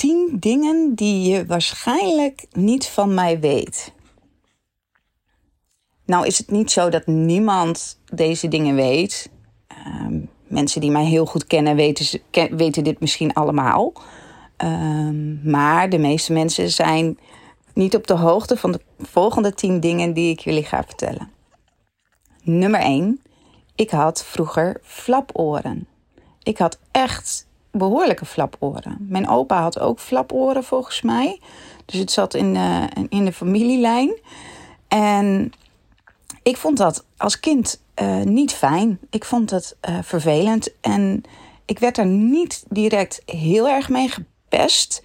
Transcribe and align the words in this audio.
10 0.00 0.36
dingen 0.38 0.94
die 0.94 1.30
je 1.30 1.46
waarschijnlijk 1.46 2.46
niet 2.52 2.86
van 2.86 3.14
mij 3.14 3.40
weet. 3.40 3.92
Nou 6.04 6.26
is 6.26 6.38
het 6.38 6.50
niet 6.50 6.70
zo 6.70 6.88
dat 6.88 7.06
niemand 7.06 8.00
deze 8.12 8.48
dingen 8.48 8.74
weet. 8.74 9.30
Ehm, 9.66 10.20
mensen 10.46 10.80
die 10.80 10.90
mij 10.90 11.04
heel 11.04 11.26
goed 11.26 11.46
kennen 11.46 11.76
weten, 11.76 12.20
weten 12.50 12.84
dit 12.84 13.00
misschien 13.00 13.32
allemaal. 13.32 13.92
Ehm, 14.56 15.50
maar 15.50 15.90
de 15.90 15.98
meeste 15.98 16.32
mensen 16.32 16.70
zijn 16.70 17.18
niet 17.74 17.96
op 17.96 18.06
de 18.06 18.16
hoogte 18.16 18.56
van 18.56 18.72
de 18.72 18.80
volgende 18.98 19.54
10 19.54 19.80
dingen 19.80 20.12
die 20.12 20.30
ik 20.30 20.40
jullie 20.40 20.64
ga 20.64 20.84
vertellen. 20.84 21.30
Nummer 22.42 22.80
1. 22.80 23.20
Ik 23.74 23.90
had 23.90 24.24
vroeger 24.24 24.80
flaporen. 24.82 25.86
Ik 26.42 26.58
had 26.58 26.78
echt 26.90 27.48
behoorlijke 27.70 28.24
flaporen. 28.24 28.96
Mijn 29.08 29.28
opa 29.28 29.62
had 29.62 29.78
ook 29.78 30.00
flaporen 30.00 30.64
volgens 30.64 31.02
mij. 31.02 31.40
Dus 31.84 31.98
het 31.98 32.10
zat 32.10 32.34
in, 32.34 32.54
uh, 32.54 32.84
in 33.08 33.24
de 33.24 33.32
familielijn. 33.32 34.18
En 34.88 35.52
ik 36.42 36.56
vond 36.56 36.76
dat 36.76 37.04
als 37.16 37.40
kind 37.40 37.82
uh, 38.02 38.22
niet 38.22 38.52
fijn. 38.52 38.98
Ik 39.10 39.24
vond 39.24 39.50
het 39.50 39.76
uh, 39.88 39.98
vervelend. 40.02 40.68
En 40.80 41.22
ik 41.64 41.78
werd 41.78 41.98
er 41.98 42.06
niet 42.06 42.64
direct 42.68 43.22
heel 43.24 43.68
erg 43.68 43.88
mee 43.88 44.08
gepest. 44.08 45.02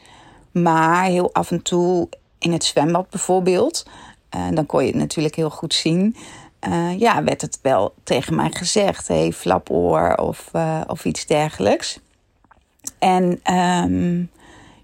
Maar 0.51 1.03
heel 1.03 1.33
af 1.33 1.51
en 1.51 1.61
toe 1.61 2.09
in 2.39 2.51
het 2.51 2.63
zwembad 2.63 3.09
bijvoorbeeld. 3.09 3.85
dan 4.53 4.65
kon 4.65 4.81
je 4.81 4.87
het 4.87 4.99
natuurlijk 4.99 5.35
heel 5.35 5.49
goed 5.49 5.73
zien. 5.73 6.15
ja, 6.97 7.23
werd 7.23 7.41
het 7.41 7.59
wel 7.61 7.93
tegen 8.03 8.35
mij 8.35 8.51
gezegd. 8.51 9.07
hey, 9.07 9.31
flapoor 9.31 10.15
of, 10.15 10.51
of 10.87 11.05
iets 11.05 11.25
dergelijks. 11.25 11.99
En 12.99 13.39
um, 13.53 14.29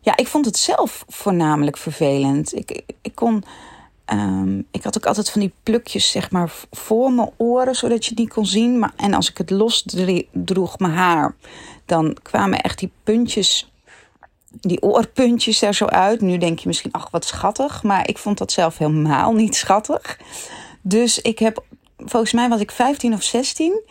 ja, 0.01 0.17
ik 0.17 0.27
vond 0.27 0.45
het 0.45 0.57
zelf 0.57 1.05
voornamelijk 1.07 1.77
vervelend. 1.77 2.55
Ik, 2.55 2.81
ik 3.01 3.15
kon. 3.15 3.43
Um, 4.13 4.67
ik 4.71 4.83
had 4.83 4.97
ook 4.97 5.05
altijd 5.05 5.29
van 5.29 5.41
die 5.41 5.53
plukjes, 5.63 6.11
zeg 6.11 6.31
maar, 6.31 6.51
voor 6.71 7.11
mijn 7.11 7.29
oren, 7.37 7.75
zodat 7.75 8.03
je 8.03 8.09
het 8.09 8.19
niet 8.19 8.33
kon 8.33 8.45
zien. 8.45 8.79
Maar, 8.79 8.93
en 8.95 9.13
als 9.13 9.29
ik 9.29 9.37
het 9.37 9.49
los 9.49 9.85
droeg, 10.31 10.79
mijn 10.79 10.93
haar, 10.93 11.35
dan 11.85 12.17
kwamen 12.21 12.61
echt 12.61 12.79
die 12.79 12.91
puntjes, 13.03 13.71
die 14.49 14.81
oorpuntjes 14.81 15.61
er 15.61 15.73
zo 15.73 15.85
uit. 15.85 16.21
Nu 16.21 16.37
denk 16.37 16.59
je 16.59 16.67
misschien, 16.67 16.91
ach, 16.91 17.09
wat 17.09 17.25
schattig. 17.25 17.83
Maar 17.83 18.07
ik 18.07 18.17
vond 18.17 18.37
dat 18.37 18.51
zelf 18.51 18.77
helemaal 18.77 19.33
niet 19.33 19.55
schattig. 19.55 20.19
Dus 20.81 21.21
ik 21.21 21.39
heb, 21.39 21.63
volgens 21.97 22.31
mij 22.33 22.49
was 22.49 22.59
ik 22.59 22.71
15 22.71 23.13
of 23.13 23.23
16. 23.23 23.81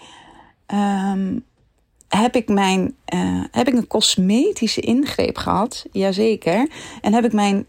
Um, 0.66 1.44
heb 2.18 2.36
ik, 2.36 2.48
mijn, 2.48 2.96
uh, 3.14 3.44
heb 3.50 3.68
ik 3.68 3.74
een 3.74 3.86
cosmetische 3.86 4.80
ingreep 4.80 5.36
gehad, 5.36 5.84
jazeker. 5.92 6.68
En 7.00 7.12
heb 7.12 7.24
ik 7.24 7.32
mijn 7.32 7.66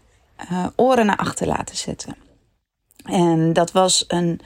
uh, 0.50 0.66
oren 0.76 1.06
naar 1.06 1.16
achter 1.16 1.46
laten 1.46 1.76
zetten. 1.76 2.16
En 3.04 3.52
dat 3.52 3.72
was 3.72 4.04
een, 4.08 4.40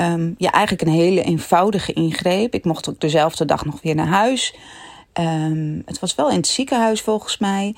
um, 0.00 0.34
ja, 0.38 0.50
eigenlijk 0.50 0.88
een 0.88 0.94
hele 0.94 1.22
eenvoudige 1.22 1.92
ingreep. 1.92 2.54
Ik 2.54 2.64
mocht 2.64 2.88
ook 2.88 3.00
dezelfde 3.00 3.44
dag 3.44 3.64
nog 3.64 3.82
weer 3.82 3.94
naar 3.94 4.06
huis. 4.06 4.54
Um, 5.20 5.82
het 5.86 5.98
was 5.98 6.14
wel 6.14 6.30
in 6.30 6.36
het 6.36 6.46
ziekenhuis 6.46 7.00
volgens 7.00 7.38
mij. 7.38 7.74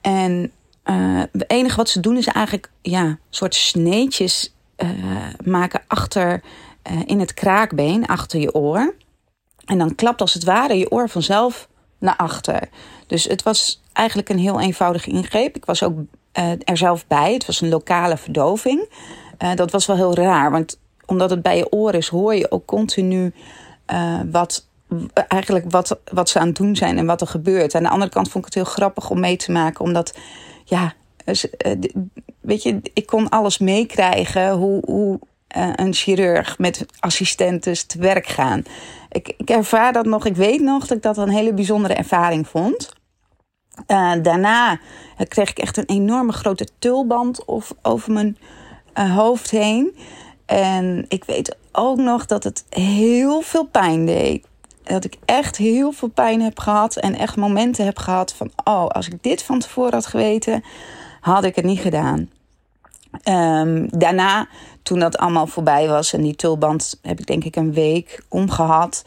En 0.00 0.52
uh, 0.84 1.22
het 1.32 1.50
enige 1.50 1.76
wat 1.76 1.88
ze 1.88 2.00
doen 2.00 2.16
is 2.16 2.26
eigenlijk 2.26 2.70
ja, 2.82 3.18
soort 3.30 3.54
sneetjes 3.54 4.54
maken 5.44 5.82
achter 5.86 6.42
in 7.06 7.20
het 7.20 7.34
kraakbeen, 7.34 8.06
achter 8.06 8.40
je 8.40 8.54
oor. 8.54 8.94
En 9.70 9.78
dan 9.78 9.94
klapt 9.94 10.20
als 10.20 10.34
het 10.34 10.44
ware 10.44 10.78
je 10.78 10.90
oor 10.90 11.08
vanzelf 11.08 11.68
naar 11.98 12.16
achter. 12.16 12.68
Dus 13.06 13.24
het 13.24 13.42
was 13.42 13.82
eigenlijk 13.92 14.28
een 14.28 14.38
heel 14.38 14.60
eenvoudige 14.60 15.10
ingreep. 15.10 15.56
Ik 15.56 15.64
was 15.64 15.82
ook 15.82 15.98
uh, 16.38 16.50
er 16.64 16.76
zelf 16.76 17.06
bij. 17.06 17.32
Het 17.32 17.46
was 17.46 17.60
een 17.60 17.68
lokale 17.68 18.16
verdoving. 18.16 18.88
Uh, 19.38 19.54
dat 19.54 19.70
was 19.70 19.86
wel 19.86 19.96
heel 19.96 20.14
raar, 20.14 20.50
want 20.50 20.78
omdat 21.06 21.30
het 21.30 21.42
bij 21.42 21.56
je 21.56 21.72
oor 21.72 21.94
is, 21.94 22.08
hoor 22.08 22.34
je 22.34 22.50
ook 22.50 22.66
continu 22.66 23.32
uh, 23.92 24.20
wat, 24.30 24.66
eigenlijk 25.28 25.70
wat, 25.70 25.98
wat 26.12 26.28
ze 26.28 26.38
aan 26.38 26.46
het 26.46 26.56
doen 26.56 26.76
zijn 26.76 26.98
en 26.98 27.06
wat 27.06 27.20
er 27.20 27.26
gebeurt. 27.26 27.74
Aan 27.74 27.82
de 27.82 27.88
andere 27.88 28.10
kant 28.10 28.28
vond 28.28 28.46
ik 28.46 28.54
het 28.54 28.64
heel 28.64 28.72
grappig 28.72 29.10
om 29.10 29.20
mee 29.20 29.36
te 29.36 29.52
maken, 29.52 29.84
omdat 29.84 30.18
ja, 30.64 30.94
weet 32.40 32.62
je, 32.62 32.80
ik 32.92 33.06
kon 33.06 33.28
alles 33.28 33.58
meekrijgen 33.58 34.52
hoe, 34.52 34.82
hoe 34.84 35.20
een 35.74 35.94
chirurg 35.94 36.58
met 36.58 36.86
assistentes 37.00 37.84
te 37.84 37.98
werk 37.98 38.26
gaan 38.26 38.64
ik, 39.10 39.34
ik 39.36 39.50
ervaar 39.50 39.92
dat 39.92 40.06
nog. 40.06 40.26
Ik 40.26 40.36
weet 40.36 40.60
nog 40.60 40.86
dat 40.86 40.96
ik 40.96 41.02
dat 41.02 41.16
een 41.16 41.28
hele 41.28 41.52
bijzondere 41.52 41.94
ervaring 41.94 42.48
vond. 42.48 42.92
Uh, 43.86 44.12
daarna 44.22 44.78
kreeg 45.28 45.50
ik 45.50 45.58
echt 45.58 45.76
een 45.76 45.86
enorme 45.86 46.32
grote 46.32 46.68
tulband 46.78 47.44
of, 47.44 47.74
over 47.82 48.12
mijn 48.12 48.36
hoofd 48.94 49.50
heen. 49.50 49.96
En 50.46 51.04
ik 51.08 51.24
weet 51.24 51.56
ook 51.72 51.96
nog 51.96 52.26
dat 52.26 52.44
het 52.44 52.64
heel 52.68 53.40
veel 53.40 53.64
pijn 53.64 54.06
deed. 54.06 54.46
Dat 54.82 55.04
ik 55.04 55.16
echt 55.24 55.56
heel 55.56 55.92
veel 55.92 56.08
pijn 56.08 56.40
heb 56.40 56.58
gehad. 56.58 56.96
En 56.96 57.14
echt 57.14 57.36
momenten 57.36 57.84
heb 57.84 57.98
gehad 57.98 58.34
van: 58.34 58.50
oh, 58.64 58.86
als 58.86 59.06
ik 59.06 59.22
dit 59.22 59.42
van 59.42 59.58
tevoren 59.58 59.92
had 59.92 60.06
geweten, 60.06 60.64
had 61.20 61.44
ik 61.44 61.56
het 61.56 61.64
niet 61.64 61.80
gedaan. 61.80 62.30
Um, 63.28 63.98
daarna 63.98 64.48
toen 64.82 64.98
dat 64.98 65.18
allemaal 65.18 65.46
voorbij 65.46 65.88
was 65.88 66.12
en 66.12 66.22
die 66.22 66.36
tulband 66.36 66.98
heb 67.02 67.18
ik 67.18 67.26
denk 67.26 67.44
ik 67.44 67.56
een 67.56 67.72
week 67.72 68.22
omgehad. 68.28 69.04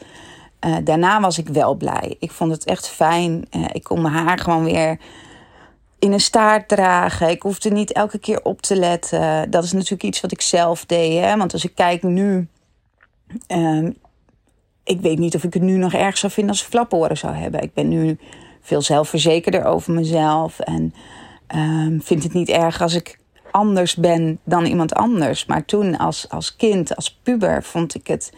Uh, 0.66 0.76
daarna 0.84 1.20
was 1.20 1.38
ik 1.38 1.48
wel 1.48 1.74
blij. 1.74 2.16
Ik 2.18 2.30
vond 2.30 2.50
het 2.50 2.64
echt 2.64 2.88
fijn. 2.88 3.46
Uh, 3.56 3.64
ik 3.72 3.82
kon 3.82 4.02
mijn 4.02 4.14
haar 4.14 4.38
gewoon 4.38 4.64
weer 4.64 4.98
in 5.98 6.12
een 6.12 6.20
staart 6.20 6.68
dragen. 6.68 7.28
Ik 7.28 7.42
hoefde 7.42 7.70
niet 7.70 7.92
elke 7.92 8.18
keer 8.18 8.42
op 8.42 8.62
te 8.62 8.76
letten. 8.76 9.50
Dat 9.50 9.64
is 9.64 9.72
natuurlijk 9.72 10.02
iets 10.02 10.20
wat 10.20 10.32
ik 10.32 10.40
zelf 10.40 10.84
deed. 10.86 11.20
Hè? 11.20 11.36
Want 11.36 11.52
als 11.52 11.64
ik 11.64 11.74
kijk 11.74 12.02
nu. 12.02 12.48
Uh, 13.48 13.88
ik 14.84 15.00
weet 15.00 15.18
niet 15.18 15.34
of 15.34 15.44
ik 15.44 15.54
het 15.54 15.62
nu 15.62 15.76
nog 15.76 15.92
erg 15.92 16.18
zou 16.18 16.32
vinden 16.32 16.52
als 16.52 16.62
ik 16.62 16.68
flaporen 16.68 17.16
zou 17.16 17.34
hebben. 17.34 17.62
Ik 17.62 17.74
ben 17.74 17.88
nu 17.88 18.18
veel 18.60 18.82
zelfverzekerder 18.82 19.64
over 19.64 19.92
mezelf. 19.92 20.58
En 20.58 20.94
ehm, 21.46 21.98
vind 22.00 22.22
het 22.22 22.32
niet 22.32 22.48
erg 22.48 22.82
als 22.82 22.94
ik 22.94 23.18
anders 23.54 23.94
ben 23.94 24.38
dan 24.44 24.64
iemand 24.64 24.94
anders. 24.94 25.46
Maar 25.46 25.64
toen 25.64 25.98
als, 25.98 26.28
als 26.28 26.56
kind, 26.56 26.96
als 26.96 27.18
puber, 27.22 27.62
vond 27.62 27.94
ik 27.94 28.06
het 28.06 28.32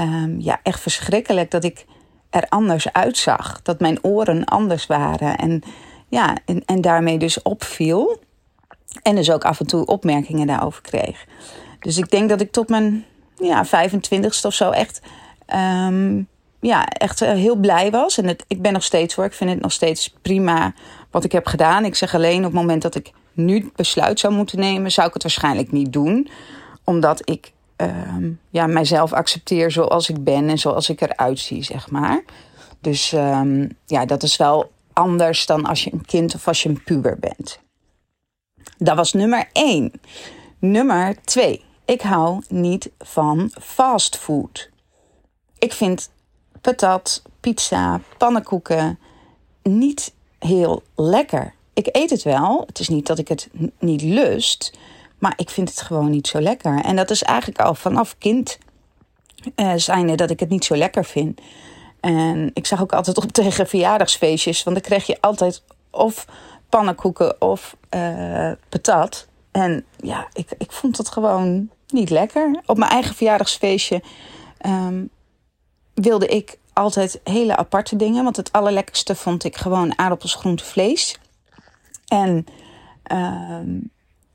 um, 0.00 0.40
ja, 0.40 0.60
echt 0.62 0.80
verschrikkelijk 0.80 1.50
dat 1.50 1.64
ik 1.64 1.84
er 2.30 2.46
anders 2.48 2.92
uitzag. 2.92 3.62
Dat 3.62 3.80
mijn 3.80 4.04
oren 4.04 4.44
anders 4.44 4.86
waren. 4.86 5.36
En, 5.36 5.62
ja, 6.08 6.36
en, 6.44 6.64
en 6.64 6.80
daarmee 6.80 7.18
dus 7.18 7.42
opviel. 7.42 8.20
En 9.02 9.14
dus 9.14 9.30
ook 9.30 9.44
af 9.44 9.60
en 9.60 9.66
toe 9.66 9.86
opmerkingen 9.86 10.46
daarover 10.46 10.82
kreeg. 10.82 11.26
Dus 11.80 11.96
ik 11.98 12.10
denk 12.10 12.28
dat 12.28 12.40
ik 12.40 12.52
tot 12.52 12.68
mijn 12.68 13.04
ja, 13.36 13.66
25ste 13.66 14.42
of 14.42 14.54
zo 14.54 14.70
echt, 14.70 15.00
um, 15.54 16.28
ja, 16.60 16.86
echt 16.86 17.22
eh, 17.22 17.32
heel 17.32 17.56
blij 17.56 17.90
was. 17.90 18.18
En 18.18 18.26
het, 18.26 18.44
ik 18.48 18.62
ben 18.62 18.72
nog 18.72 18.84
steeds 18.84 19.14
hoor. 19.14 19.24
Ik 19.24 19.32
vind 19.32 19.50
het 19.50 19.60
nog 19.60 19.72
steeds 19.72 20.14
prima 20.22 20.72
wat 21.10 21.24
ik 21.24 21.32
heb 21.32 21.46
gedaan. 21.46 21.84
Ik 21.84 21.94
zeg 21.94 22.14
alleen 22.14 22.38
op 22.38 22.44
het 22.44 22.60
moment 22.60 22.82
dat 22.82 22.94
ik 22.94 23.12
nu 23.38 23.70
besluit 23.76 24.20
zou 24.20 24.34
moeten 24.34 24.58
nemen, 24.58 24.90
zou 24.90 25.06
ik 25.06 25.14
het 25.14 25.22
waarschijnlijk 25.22 25.72
niet 25.72 25.92
doen. 25.92 26.28
Omdat 26.84 27.28
ik 27.28 27.52
uh, 27.76 28.30
ja, 28.50 28.66
mijzelf 28.66 29.12
accepteer 29.12 29.70
zoals 29.70 30.08
ik 30.08 30.24
ben 30.24 30.48
en 30.48 30.58
zoals 30.58 30.88
ik 30.88 31.00
eruit 31.00 31.38
zie, 31.38 31.62
zeg 31.62 31.90
maar. 31.90 32.24
Dus 32.80 33.12
um, 33.12 33.76
ja, 33.86 34.04
dat 34.04 34.22
is 34.22 34.36
wel 34.36 34.70
anders 34.92 35.46
dan 35.46 35.66
als 35.66 35.84
je 35.84 35.92
een 35.92 36.04
kind 36.04 36.34
of 36.34 36.48
als 36.48 36.62
je 36.62 36.68
een 36.68 36.82
puber 36.82 37.18
bent. 37.18 37.60
Dat 38.78 38.96
was 38.96 39.12
nummer 39.12 39.48
één. 39.52 39.92
Nummer 40.58 41.22
twee. 41.24 41.64
Ik 41.84 42.00
hou 42.00 42.42
niet 42.48 42.90
van 42.98 43.50
fastfood. 43.60 44.70
Ik 45.58 45.72
vind 45.72 46.10
patat, 46.60 47.22
pizza, 47.40 48.00
pannenkoeken 48.18 48.98
niet 49.62 50.14
heel 50.38 50.82
lekker 50.94 51.54
ik 51.78 51.88
eet 51.96 52.10
het 52.10 52.22
wel. 52.22 52.62
Het 52.66 52.78
is 52.78 52.88
niet 52.88 53.06
dat 53.06 53.18
ik 53.18 53.28
het 53.28 53.48
niet 53.78 54.02
lust. 54.02 54.78
Maar 55.18 55.32
ik 55.36 55.50
vind 55.50 55.68
het 55.68 55.80
gewoon 55.82 56.10
niet 56.10 56.26
zo 56.26 56.40
lekker. 56.40 56.84
En 56.84 56.96
dat 56.96 57.10
is 57.10 57.22
eigenlijk 57.22 57.60
al 57.60 57.74
vanaf 57.74 58.18
kind 58.18 58.58
uh, 59.56 59.72
zijnde 59.76 60.14
dat 60.14 60.30
ik 60.30 60.40
het 60.40 60.48
niet 60.48 60.64
zo 60.64 60.76
lekker 60.76 61.04
vind. 61.04 61.40
En 62.00 62.50
ik 62.54 62.66
zag 62.66 62.82
ook 62.82 62.92
altijd 62.92 63.16
op 63.16 63.32
tegen 63.42 63.66
verjaardagsfeestjes. 63.66 64.62
Want 64.62 64.76
dan 64.76 64.84
kreeg 64.84 65.06
je 65.06 65.20
altijd 65.20 65.62
of 65.90 66.26
pannenkoeken 66.68 67.40
of 67.40 67.76
uh, 67.94 68.52
patat. 68.68 69.26
En 69.50 69.84
ja, 69.96 70.28
ik, 70.32 70.48
ik 70.58 70.72
vond 70.72 70.96
het 70.96 71.08
gewoon 71.08 71.70
niet 71.88 72.10
lekker. 72.10 72.62
Op 72.66 72.76
mijn 72.78 72.90
eigen 72.90 73.14
verjaardagsfeestje 73.14 74.02
um, 74.66 75.10
wilde 75.94 76.26
ik 76.26 76.58
altijd 76.72 77.20
hele 77.24 77.56
aparte 77.56 77.96
dingen. 77.96 78.24
Want 78.24 78.36
het 78.36 78.52
allerlekkerste 78.52 79.14
vond 79.14 79.44
ik 79.44 79.56
gewoon 79.56 79.98
aardappels, 79.98 80.34
groente, 80.34 80.64
vlees. 80.64 81.18
En 82.08 82.46
uh, 83.12 83.80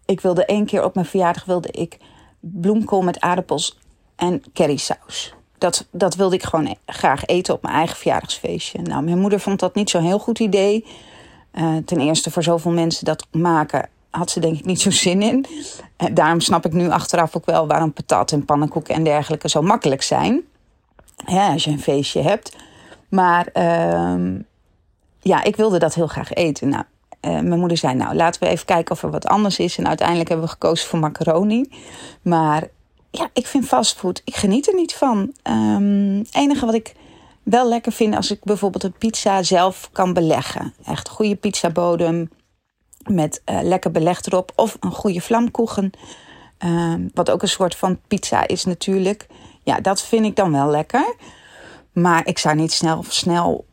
ik 0.06 0.22
wilde 0.22 0.46
één 0.46 0.66
keer 0.66 0.84
op 0.84 0.94
mijn 0.94 1.06
verjaardag 1.06 1.46
wilde 1.46 1.72
ik 1.72 1.98
bloemkool 2.40 3.02
met 3.02 3.20
aardappels 3.20 3.78
en 4.16 4.44
currysaus. 4.54 5.34
Dat, 5.58 5.88
dat 5.92 6.16
wilde 6.16 6.36
ik 6.36 6.44
gewoon 6.44 6.75
graag 6.86 7.25
eten 7.25 7.54
op 7.54 7.62
mijn 7.62 7.75
eigen 7.75 7.98
verjaardagsfeestje. 7.98 8.81
Nou, 8.81 9.04
mijn 9.04 9.20
moeder 9.20 9.40
vond 9.40 9.60
dat 9.60 9.75
niet 9.75 9.90
zo'n 9.90 10.04
heel 10.04 10.20
goed 10.20 10.40
idee. 10.40 10.86
Uh, 11.54 11.78
ten 11.86 12.00
eerste 12.00 12.31
voor 12.31 12.44
zoveel 12.44 12.72
mensen 12.72 13.06
dat 13.06 13.28
maken 13.31 13.90
had 14.10 14.31
ze 14.31 14.40
denk 14.40 14.58
ik 14.58 14.66
niet 14.66 14.81
zo 14.81 14.92
zin 14.92 15.22
in. 15.22 15.46
En 15.98 16.14
daarom 16.14 16.40
snap 16.40 16.66
ik 16.66 16.74
nu 16.74 16.90
achteraf 16.90 17.36
ook 17.36 17.46
wel 17.46 17.68
waarom 17.68 17.94
patat 17.94 18.31
en 18.31 18.46
pannenkoeken 18.46 18.96
en 18.96 19.04
dergelijke 19.04 19.50
zo 19.50 19.62
makkelijk 19.62 20.02
zijn. 20.02 20.42
Ja, 21.25 21.52
als 21.52 21.64
je 21.64 21.72
een 21.72 21.81
feestje 21.81 22.22
hebt. 22.22 22.56
Maar 23.10 23.48
uh, 23.54 24.40
ja, 25.20 25.44
ik 25.44 25.56
wilde 25.56 25.80
dat 25.80 25.94
heel 25.94 26.08
graag 26.08 26.34
eten. 26.34 26.70
Nou, 26.70 26.84
uh, 27.25 27.40
mijn 27.40 27.60
moeder 27.60 27.78
zei, 27.78 27.96
nou 27.96 28.16
laten 28.16 28.42
we 28.42 28.48
even 28.48 28.66
kijken 28.66 28.92
of 28.96 29.04
er 29.04 29.12
wat 29.12 29.28
anders 29.28 29.60
is. 29.60 29.78
En 29.78 29.88
uiteindelijk 29.88 30.30
hebben 30.30 30.46
we 30.46 30.52
gekozen 30.52 30.88
voor 30.88 31.00
macaroni. 31.00 31.70
Maar 32.22 32.68
ja, 33.12 33.30
ik 33.34 33.48
vind 33.48 33.66
fastfood, 33.66 34.22
ik 34.25 34.36
geniet 34.36 34.68
er 34.68 34.75
niet 34.75 34.94
van. 34.94 35.34
Um, 35.44 36.25
enige 36.31 36.66
wat 36.66 36.74
ik 36.74 36.94
wel 37.44 37.68
lekker 37.68 37.92
vind 37.92 38.16
als 38.16 38.31
ik 38.31 38.44
bijvoorbeeld 38.44 38.84
een 38.84 38.98
pizza 38.98 39.44
zelf 39.44 39.90
kan 39.92 40.14
beleggen. 40.14 40.74
Echt 40.86 41.10
goede 41.10 41.36
pizzabodem 41.36 42.30
met 43.04 43.42
uh, 43.46 43.60
lekker 43.62 43.92
beleg 43.92 44.22
erop. 44.22 44.52
Of 44.56 44.78
een 44.80 44.92
goede 44.92 45.22
vlamkoegen. 45.22 45.92
Uh, 46.66 46.94
wat 47.14 47.31
ook 47.31 47.42
een 47.42 47.48
soort 47.48 47.75
van 47.75 48.00
pizza 48.08 48.48
is 48.48 48.66
natuurlijk. 48.66 49.28
Ja, 49.64 49.80
dat 49.80 50.02
vind 50.02 50.25
ik 50.25 50.36
dan 50.36 50.52
wel 50.52 50.70
lekker. 50.70 51.16
Maar 51.94 52.28
ik 52.28 52.38
zou 52.38 52.56
niet 52.56 52.74
snel, 52.74 53.04
snel 53.08 53.66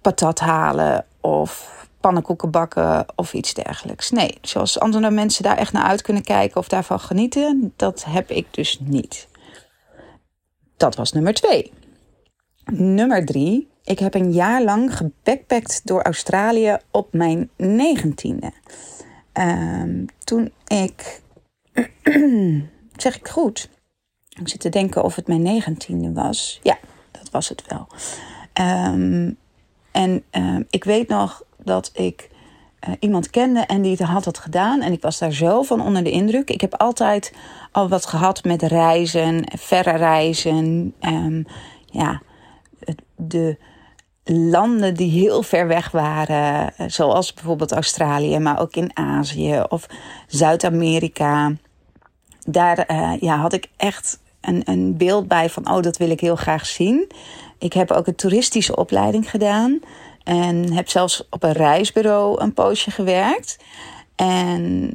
patat 0.00 0.38
halen 0.38 1.04
of 1.20 1.86
pannenkoeken 2.00 2.50
bakken 2.50 3.06
of 3.14 3.34
iets 3.34 3.54
dergelijks. 3.54 4.10
Nee, 4.10 4.38
zoals 4.42 4.80
andere 4.80 5.10
mensen 5.10 5.42
daar 5.42 5.56
echt 5.56 5.72
naar 5.72 5.84
uit 5.84 6.02
kunnen 6.02 6.22
kijken 6.22 6.56
of 6.56 6.68
daarvan 6.68 7.00
genieten, 7.00 7.72
dat 7.76 8.04
heb 8.04 8.30
ik 8.30 8.46
dus 8.50 8.78
niet. 8.80 9.28
Dat 10.76 10.96
was 10.96 11.12
nummer 11.12 11.34
twee. 11.34 11.72
Nummer 12.72 13.24
drie. 13.24 13.68
Ik 13.84 13.98
heb 13.98 14.14
een 14.14 14.32
jaar 14.32 14.62
lang 14.62 14.96
gebackpackt 14.96 15.80
door 15.84 16.02
Australië 16.02 16.76
op 16.90 17.12
mijn 17.12 17.50
negentiende. 17.56 18.52
Um, 19.32 20.06
toen 20.24 20.52
ik. 20.66 21.22
zeg 22.96 23.16
ik 23.16 23.28
goed? 23.28 23.68
Ik 24.40 24.48
zit 24.48 24.60
te 24.60 24.68
denken 24.68 25.02
of 25.04 25.14
het 25.14 25.26
mijn 25.26 25.42
negentiende 25.42 26.12
was. 26.12 26.60
Ja, 26.62 26.78
dat 27.10 27.30
was 27.30 27.48
het 27.48 27.64
wel. 27.66 27.86
Um, 28.66 29.36
en 29.90 30.24
um, 30.30 30.66
ik 30.70 30.84
weet 30.84 31.08
nog 31.08 31.42
dat 31.68 31.90
ik 31.94 32.30
uh, 32.88 32.94
iemand 33.00 33.30
kende 33.30 33.60
en 33.60 33.82
die 33.82 33.90
het 33.90 34.00
had 34.00 34.24
het 34.24 34.38
gedaan. 34.38 34.80
En 34.80 34.92
ik 34.92 35.02
was 35.02 35.18
daar 35.18 35.32
zo 35.32 35.62
van 35.62 35.80
onder 35.80 36.04
de 36.04 36.10
indruk. 36.10 36.50
Ik 36.50 36.60
heb 36.60 36.74
altijd 36.74 37.32
al 37.72 37.88
wat 37.88 38.06
gehad 38.06 38.44
met 38.44 38.62
reizen, 38.62 39.44
verre 39.58 39.96
reizen. 39.96 40.94
Um, 41.00 41.46
ja, 41.86 42.22
de 43.16 43.56
landen 44.24 44.94
die 44.94 45.10
heel 45.10 45.42
ver 45.42 45.66
weg 45.66 45.90
waren, 45.90 46.76
eh, 46.76 46.86
zoals 46.88 47.34
bijvoorbeeld 47.34 47.72
Australië, 47.72 48.38
maar 48.38 48.60
ook 48.60 48.74
in 48.76 48.96
Azië 48.96 49.62
of 49.68 49.86
Zuid-Amerika. 50.26 51.52
Daar 52.46 52.90
uh, 52.90 53.12
ja, 53.20 53.36
had 53.36 53.52
ik 53.52 53.68
echt 53.76 54.18
een, 54.40 54.62
een 54.64 54.96
beeld 54.96 55.28
bij 55.28 55.50
van, 55.50 55.70
oh, 55.70 55.82
dat 55.82 55.96
wil 55.96 56.10
ik 56.10 56.20
heel 56.20 56.36
graag 56.36 56.66
zien. 56.66 57.10
Ik 57.58 57.72
heb 57.72 57.90
ook 57.90 58.06
een 58.06 58.14
toeristische 58.14 58.76
opleiding 58.76 59.30
gedaan. 59.30 59.80
En 60.28 60.72
heb 60.72 60.88
zelfs 60.88 61.26
op 61.30 61.42
een 61.42 61.52
reisbureau 61.52 62.40
een 62.40 62.52
poosje 62.52 62.90
gewerkt. 62.90 63.58
En 64.16 64.92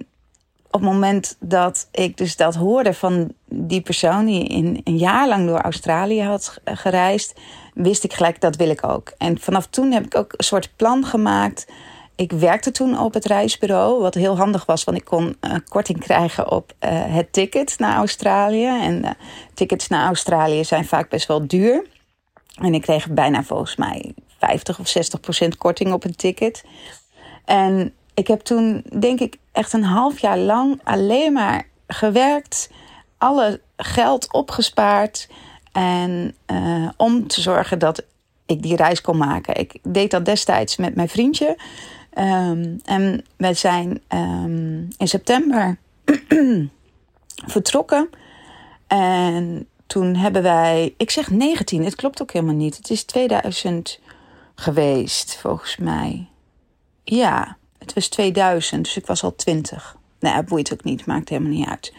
op 0.65 0.81
het 0.81 0.89
moment 0.89 1.35
dat 1.39 1.87
ik 1.91 2.17
dus 2.17 2.35
dat 2.35 2.55
hoorde 2.55 2.93
van 2.93 3.33
die 3.45 3.81
persoon 3.81 4.25
die 4.25 4.43
in 4.43 4.81
een 4.83 4.97
jaar 4.97 5.27
lang 5.27 5.47
door 5.47 5.61
Australië 5.61 6.21
had 6.21 6.57
gereisd, 6.65 7.39
wist 7.73 8.03
ik 8.03 8.13
gelijk 8.13 8.41
dat 8.41 8.55
wil 8.55 8.69
ik 8.69 8.87
ook. 8.87 9.13
En 9.17 9.39
vanaf 9.39 9.67
toen 9.67 9.91
heb 9.91 10.05
ik 10.05 10.15
ook 10.15 10.33
een 10.37 10.43
soort 10.43 10.75
plan 10.75 11.05
gemaakt. 11.05 11.71
Ik 12.15 12.31
werkte 12.31 12.71
toen 12.71 12.99
op 12.99 13.13
het 13.13 13.25
reisbureau, 13.25 14.01
wat 14.01 14.13
heel 14.13 14.37
handig 14.37 14.65
was, 14.65 14.83
want 14.83 14.97
ik 14.97 15.05
kon 15.05 15.35
uh, 15.41 15.55
korting 15.69 15.99
krijgen 15.99 16.51
op 16.51 16.73
uh, 16.79 16.89
het 16.91 17.33
ticket 17.33 17.75
naar 17.77 17.95
Australië. 17.95 18.65
En 18.65 19.03
uh, 19.03 19.09
tickets 19.53 19.87
naar 19.87 20.05
Australië 20.05 20.63
zijn 20.63 20.85
vaak 20.85 21.09
best 21.09 21.27
wel 21.27 21.47
duur. 21.47 21.85
En 22.61 22.73
ik 22.73 22.81
kreeg 22.81 23.09
bijna 23.09 23.43
volgens 23.43 23.75
mij 23.75 24.13
50 24.37 24.79
of 24.79 24.87
60 24.87 25.19
procent 25.19 25.57
korting 25.57 25.93
op 25.93 26.03
een 26.03 26.15
ticket. 26.15 26.63
En 27.45 27.93
ik 28.13 28.27
heb 28.27 28.39
toen, 28.41 28.83
denk 28.99 29.19
ik, 29.19 29.37
echt 29.51 29.73
een 29.73 29.83
half 29.83 30.19
jaar 30.19 30.37
lang 30.37 30.79
alleen 30.83 31.33
maar 31.33 31.67
gewerkt, 31.87 32.69
alle 33.17 33.61
geld 33.77 34.33
opgespaard. 34.33 35.29
En 35.71 36.35
uh, 36.51 36.89
om 36.97 37.27
te 37.27 37.41
zorgen 37.41 37.79
dat 37.79 38.03
ik 38.45 38.61
die 38.61 38.75
reis 38.75 39.01
kon 39.01 39.17
maken. 39.17 39.55
Ik 39.59 39.79
deed 39.83 40.11
dat 40.11 40.25
destijds 40.25 40.77
met 40.77 40.95
mijn 40.95 41.09
vriendje. 41.09 41.57
Um, 42.17 42.79
en 42.85 43.25
we 43.37 43.53
zijn 43.53 44.01
um, 44.09 44.87
in 44.97 45.07
september 45.07 45.77
vertrokken. 47.53 48.09
En 48.87 49.67
toen 49.93 50.15
hebben 50.15 50.43
wij, 50.43 50.93
ik 50.97 51.09
zeg 51.09 51.29
19, 51.29 51.83
het 51.83 51.95
klopt 51.95 52.21
ook 52.21 52.31
helemaal 52.31 52.55
niet. 52.55 52.77
Het 52.77 52.89
is 52.89 53.03
2000 53.03 53.99
geweest, 54.55 55.37
volgens 55.37 55.77
mij. 55.77 56.27
Ja, 57.03 57.57
het 57.77 57.93
was 57.93 58.07
2000, 58.07 58.83
dus 58.83 58.97
ik 58.97 59.05
was 59.05 59.23
al 59.23 59.35
20. 59.35 59.95
Nou, 60.19 60.35
het 60.35 60.45
boeit 60.45 60.73
ook 60.73 60.83
niet, 60.83 61.05
maakt 61.05 61.29
helemaal 61.29 61.51
niet 61.51 61.67
uit. 61.67 61.93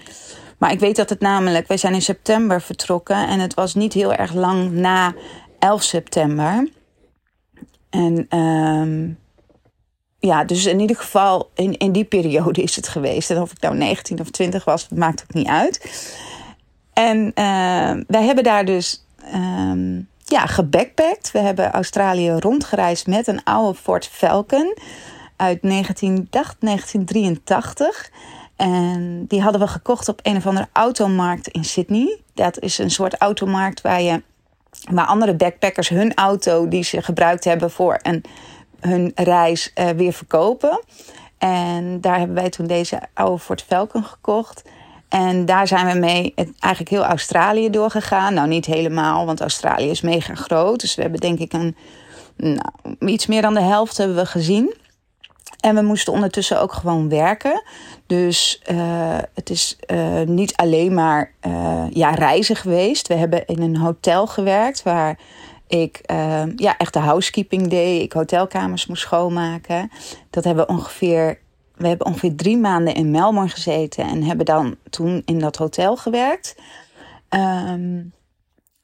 Maar 0.58 0.72
ik 0.72 0.80
weet 0.80 0.96
dat 0.96 1.08
het 1.08 1.20
namelijk, 1.20 1.68
wij 1.68 1.76
zijn 1.76 1.94
in 1.94 2.02
september 2.02 2.62
vertrokken 2.62 3.28
en 3.28 3.40
het 3.40 3.54
was 3.54 3.74
niet 3.74 3.92
heel 3.92 4.14
erg 4.14 4.34
lang 4.34 4.70
na 4.70 5.14
11 5.58 5.82
september. 5.82 6.68
En 7.90 8.38
um, 8.38 9.18
ja, 10.18 10.44
dus 10.44 10.66
in 10.66 10.80
ieder 10.80 10.96
geval 10.96 11.50
in, 11.54 11.78
in 11.78 11.92
die 11.92 12.04
periode 12.04 12.62
is 12.62 12.76
het 12.76 12.88
geweest. 12.88 13.30
En 13.30 13.40
of 13.40 13.52
ik 13.52 13.60
nou 13.60 13.76
19 13.76 14.20
of 14.20 14.30
20 14.30 14.64
was, 14.64 14.88
maakt 14.88 15.22
ook 15.22 15.34
niet 15.34 15.48
uit. 15.48 15.80
En 16.94 17.26
uh, 17.26 17.34
wij 18.06 18.24
hebben 18.24 18.44
daar 18.44 18.64
dus 18.64 19.06
um, 19.34 20.08
ja, 20.24 20.46
gebackpackt. 20.46 21.30
We 21.30 21.38
hebben 21.38 21.72
Australië 21.72 22.30
rondgereisd 22.30 23.06
met 23.06 23.26
een 23.26 23.44
oude 23.44 23.78
Ford 23.78 24.06
Falcon 24.06 24.76
uit 25.36 25.62
1983. 25.62 28.10
En 28.56 29.24
die 29.28 29.42
hadden 29.42 29.60
we 29.60 29.66
gekocht 29.66 30.08
op 30.08 30.20
een 30.22 30.36
of 30.36 30.46
andere 30.46 30.68
automarkt 30.72 31.48
in 31.48 31.64
Sydney. 31.64 32.20
Dat 32.34 32.58
is 32.58 32.78
een 32.78 32.90
soort 32.90 33.14
automarkt 33.14 33.80
waar 33.80 34.02
je 34.02 34.22
waar 34.90 35.06
andere 35.06 35.34
backpackers 35.34 35.88
hun 35.88 36.14
auto 36.14 36.68
die 36.68 36.82
ze 36.82 37.02
gebruikt 37.02 37.44
hebben 37.44 37.70
voor 37.70 37.98
een, 38.02 38.24
hun 38.80 39.12
reis 39.14 39.72
uh, 39.74 39.88
weer 39.88 40.12
verkopen. 40.12 40.80
En 41.38 42.00
daar 42.00 42.18
hebben 42.18 42.36
wij 42.36 42.50
toen 42.50 42.66
deze 42.66 43.00
oude 43.14 43.38
Ford 43.38 43.62
Falcon 43.62 44.04
gekocht. 44.04 44.62
En 45.08 45.44
daar 45.44 45.66
zijn 45.66 45.86
we 45.86 45.98
mee 45.98 46.34
eigenlijk 46.58 46.90
heel 46.90 47.04
Australië 47.04 47.70
doorgegaan. 47.70 48.34
Nou, 48.34 48.48
niet 48.48 48.66
helemaal, 48.66 49.26
want 49.26 49.40
Australië 49.40 49.90
is 49.90 50.00
mega 50.00 50.34
groot. 50.34 50.80
Dus 50.80 50.94
we 50.94 51.02
hebben 51.02 51.20
denk 51.20 51.38
ik 51.38 51.52
een, 51.52 51.76
nou, 52.36 52.96
iets 52.98 53.26
meer 53.26 53.42
dan 53.42 53.54
de 53.54 53.60
helft 53.60 53.96
hebben 53.96 54.16
we 54.16 54.26
gezien. 54.26 54.74
En 55.60 55.74
we 55.74 55.82
moesten 55.82 56.12
ondertussen 56.12 56.60
ook 56.60 56.72
gewoon 56.72 57.08
werken. 57.08 57.62
Dus 58.06 58.62
uh, 58.70 59.18
het 59.34 59.50
is 59.50 59.76
uh, 59.86 60.20
niet 60.20 60.56
alleen 60.56 60.94
maar 60.94 61.32
uh, 61.46 61.84
ja, 61.90 62.10
reizen 62.10 62.56
geweest. 62.56 63.08
We 63.08 63.14
hebben 63.14 63.46
in 63.46 63.62
een 63.62 63.76
hotel 63.76 64.26
gewerkt 64.26 64.82
waar 64.82 65.18
ik 65.66 66.00
ja, 66.56 66.76
echt 66.76 66.92
de 66.92 66.98
housekeeping 66.98 67.68
deed. 67.68 68.02
Ik 68.02 68.12
hotelkamers 68.12 68.86
moest 68.86 69.02
schoonmaken. 69.02 69.90
Dat 70.30 70.44
hebben 70.44 70.66
we 70.66 70.72
ongeveer 70.72 71.38
we 71.76 71.88
hebben 71.88 72.06
ongeveer 72.06 72.34
drie 72.36 72.56
maanden 72.56 72.94
in 72.94 73.10
Melbourne 73.10 73.50
gezeten 73.50 74.04
en 74.04 74.22
hebben 74.22 74.46
dan 74.46 74.76
toen 74.90 75.22
in 75.24 75.38
dat 75.38 75.56
hotel 75.56 75.96
gewerkt. 75.96 76.56
Um, 77.30 78.12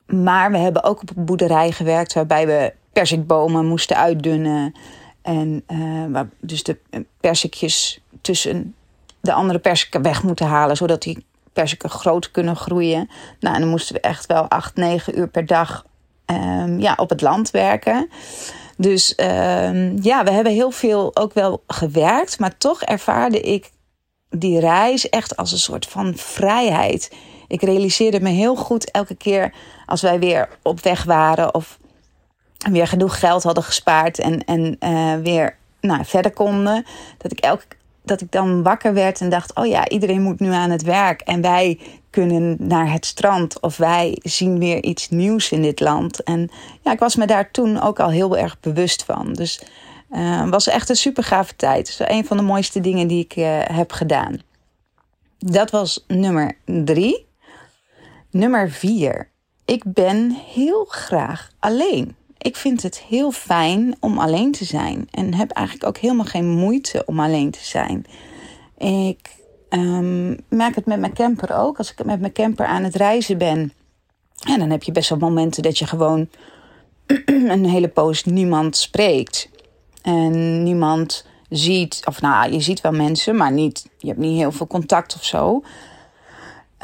maar 0.06 0.50
we 0.50 0.58
hebben 0.58 0.84
ook 0.84 1.02
op 1.02 1.16
een 1.16 1.24
boerderij 1.24 1.72
gewerkt 1.72 2.12
waarbij 2.12 2.46
we 2.46 2.72
persikbomen 2.92 3.66
moesten 3.66 3.96
uitdunnen. 3.96 4.74
En 5.22 5.62
uh, 5.68 6.20
dus 6.40 6.62
de 6.62 6.78
persikjes 7.20 8.00
tussen 8.20 8.74
de 9.20 9.32
andere 9.32 9.58
persiken 9.58 10.02
weg 10.02 10.22
moeten 10.22 10.46
halen, 10.46 10.76
zodat 10.76 11.02
die 11.02 11.24
persiken 11.52 11.90
groot 11.90 12.30
kunnen 12.30 12.56
groeien. 12.56 13.10
Nou, 13.40 13.54
en 13.54 13.60
dan 13.60 13.70
moesten 13.70 13.94
we 13.94 14.00
echt 14.00 14.26
wel 14.26 14.42
acht, 14.48 14.76
negen 14.76 15.18
uur 15.18 15.28
per 15.28 15.46
dag 15.46 15.86
um, 16.26 16.80
ja, 16.80 16.94
op 16.96 17.08
het 17.08 17.20
land 17.20 17.50
werken. 17.50 18.08
Dus 18.80 19.14
uh, 19.16 19.96
ja, 19.96 20.24
we 20.24 20.30
hebben 20.30 20.52
heel 20.52 20.70
veel 20.70 21.16
ook 21.16 21.34
wel 21.34 21.62
gewerkt, 21.66 22.38
maar 22.38 22.58
toch 22.58 22.82
ervaarde 22.82 23.40
ik 23.40 23.70
die 24.28 24.60
reis 24.60 25.08
echt 25.08 25.36
als 25.36 25.52
een 25.52 25.58
soort 25.58 25.86
van 25.86 26.16
vrijheid. 26.16 27.12
Ik 27.48 27.62
realiseerde 27.62 28.20
me 28.20 28.28
heel 28.28 28.56
goed 28.56 28.90
elke 28.90 29.14
keer 29.14 29.54
als 29.86 30.02
wij 30.02 30.18
weer 30.18 30.48
op 30.62 30.80
weg 30.80 31.04
waren 31.04 31.54
of 31.54 31.78
weer 32.70 32.86
genoeg 32.86 33.18
geld 33.18 33.42
hadden 33.42 33.64
gespaard 33.64 34.18
en, 34.18 34.44
en 34.44 34.76
uh, 34.80 35.14
weer 35.22 35.56
nou, 35.80 36.04
verder 36.04 36.32
konden, 36.32 36.86
dat 37.18 37.32
ik 37.32 37.40
elke 37.40 37.66
dat 38.10 38.20
ik 38.20 38.32
dan 38.32 38.62
wakker 38.62 38.94
werd 38.94 39.20
en 39.20 39.28
dacht: 39.28 39.54
oh 39.54 39.66
ja, 39.66 39.88
iedereen 39.88 40.22
moet 40.22 40.40
nu 40.40 40.52
aan 40.52 40.70
het 40.70 40.82
werk. 40.82 41.20
En 41.20 41.40
wij 41.40 41.78
kunnen 42.10 42.56
naar 42.58 42.92
het 42.92 43.06
strand 43.06 43.60
of 43.60 43.76
wij 43.76 44.18
zien 44.22 44.58
weer 44.58 44.82
iets 44.82 45.08
nieuws 45.08 45.52
in 45.52 45.62
dit 45.62 45.80
land. 45.80 46.22
En 46.22 46.50
ja, 46.82 46.92
ik 46.92 46.98
was 46.98 47.16
me 47.16 47.26
daar 47.26 47.50
toen 47.50 47.80
ook 47.80 48.00
al 48.00 48.10
heel 48.10 48.36
erg 48.36 48.60
bewust 48.60 49.04
van. 49.04 49.32
Dus 49.32 49.62
Uh, 50.10 50.48
was 50.48 50.66
echt 50.66 50.88
een 50.88 50.96
super 50.96 51.24
gave 51.24 51.56
tijd. 51.56 51.86
Dus 51.86 52.08
een 52.08 52.26
van 52.26 52.36
de 52.36 52.42
mooiste 52.42 52.80
dingen 52.80 53.06
die 53.06 53.24
ik 53.24 53.36
uh, 53.36 53.58
heb 53.62 53.92
gedaan. 53.92 54.38
Dat 55.38 55.70
was 55.70 56.04
nummer 56.06 56.56
drie. 56.64 57.26
Nummer 58.30 58.70
vier. 58.70 59.30
Ik 59.64 59.82
ben 59.86 60.30
heel 60.30 60.84
graag 60.84 61.50
alleen. 61.58 62.16
Ik 62.42 62.56
vind 62.56 62.82
het 62.82 62.98
heel 62.98 63.30
fijn 63.30 63.96
om 64.00 64.18
alleen 64.18 64.52
te 64.52 64.64
zijn. 64.64 65.08
En 65.10 65.34
heb 65.34 65.50
eigenlijk 65.50 65.86
ook 65.86 65.98
helemaal 65.98 66.24
geen 66.24 66.48
moeite 66.48 67.02
om 67.06 67.20
alleen 67.20 67.50
te 67.50 67.64
zijn. 67.64 68.06
Ik 68.78 69.30
um, 69.70 70.38
merk 70.48 70.74
het 70.74 70.86
met 70.86 71.00
mijn 71.00 71.14
camper 71.14 71.56
ook. 71.56 71.78
Als 71.78 71.92
ik 71.92 72.04
met 72.04 72.20
mijn 72.20 72.32
camper 72.32 72.66
aan 72.66 72.84
het 72.84 72.94
reizen 72.94 73.38
ben. 73.38 73.72
En 74.48 74.58
dan 74.58 74.70
heb 74.70 74.82
je 74.82 74.92
best 74.92 75.08
wel 75.08 75.18
momenten 75.18 75.62
dat 75.62 75.78
je 75.78 75.86
gewoon 75.86 76.28
een 77.24 77.64
hele 77.64 77.88
poos 77.88 78.24
niemand 78.24 78.76
spreekt. 78.76 79.48
En 80.02 80.62
niemand 80.62 81.26
ziet, 81.48 82.02
of 82.04 82.20
nou, 82.20 82.52
je 82.52 82.60
ziet 82.60 82.80
wel 82.80 82.92
mensen, 82.92 83.36
maar 83.36 83.52
niet, 83.52 83.88
je 83.98 84.06
hebt 84.06 84.18
niet 84.18 84.38
heel 84.38 84.52
veel 84.52 84.66
contact 84.66 85.14
of 85.14 85.24
zo. 85.24 85.62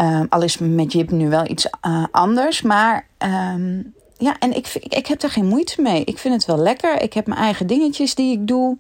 Um, 0.00 0.26
al 0.28 0.42
is 0.42 0.58
met 0.58 0.92
Jip 0.92 1.10
nu 1.10 1.28
wel 1.28 1.50
iets 1.50 1.68
uh, 1.86 2.04
anders. 2.10 2.62
Maar 2.62 3.06
um, 3.18 3.94
ja, 4.18 4.38
en 4.38 4.56
ik, 4.56 4.74
ik 4.74 5.06
heb 5.06 5.20
daar 5.20 5.30
geen 5.30 5.46
moeite 5.46 5.82
mee. 5.82 6.04
Ik 6.04 6.18
vind 6.18 6.34
het 6.34 6.44
wel 6.44 6.58
lekker. 6.58 7.02
Ik 7.02 7.12
heb 7.12 7.26
mijn 7.26 7.40
eigen 7.40 7.66
dingetjes 7.66 8.14
die 8.14 8.32
ik 8.32 8.46
doe. 8.46 8.76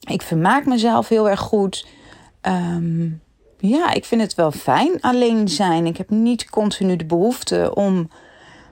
Ik 0.00 0.22
vermaak 0.22 0.66
mezelf 0.66 1.08
heel 1.08 1.28
erg 1.28 1.40
goed. 1.40 1.86
Um, 2.42 3.22
ja, 3.58 3.92
ik 3.92 4.04
vind 4.04 4.20
het 4.20 4.34
wel 4.34 4.50
fijn 4.50 5.00
alleen 5.00 5.48
zijn. 5.48 5.86
Ik 5.86 5.96
heb 5.96 6.10
niet 6.10 6.50
continu 6.50 6.96
de 6.96 7.04
behoefte 7.04 7.74
om 7.74 8.10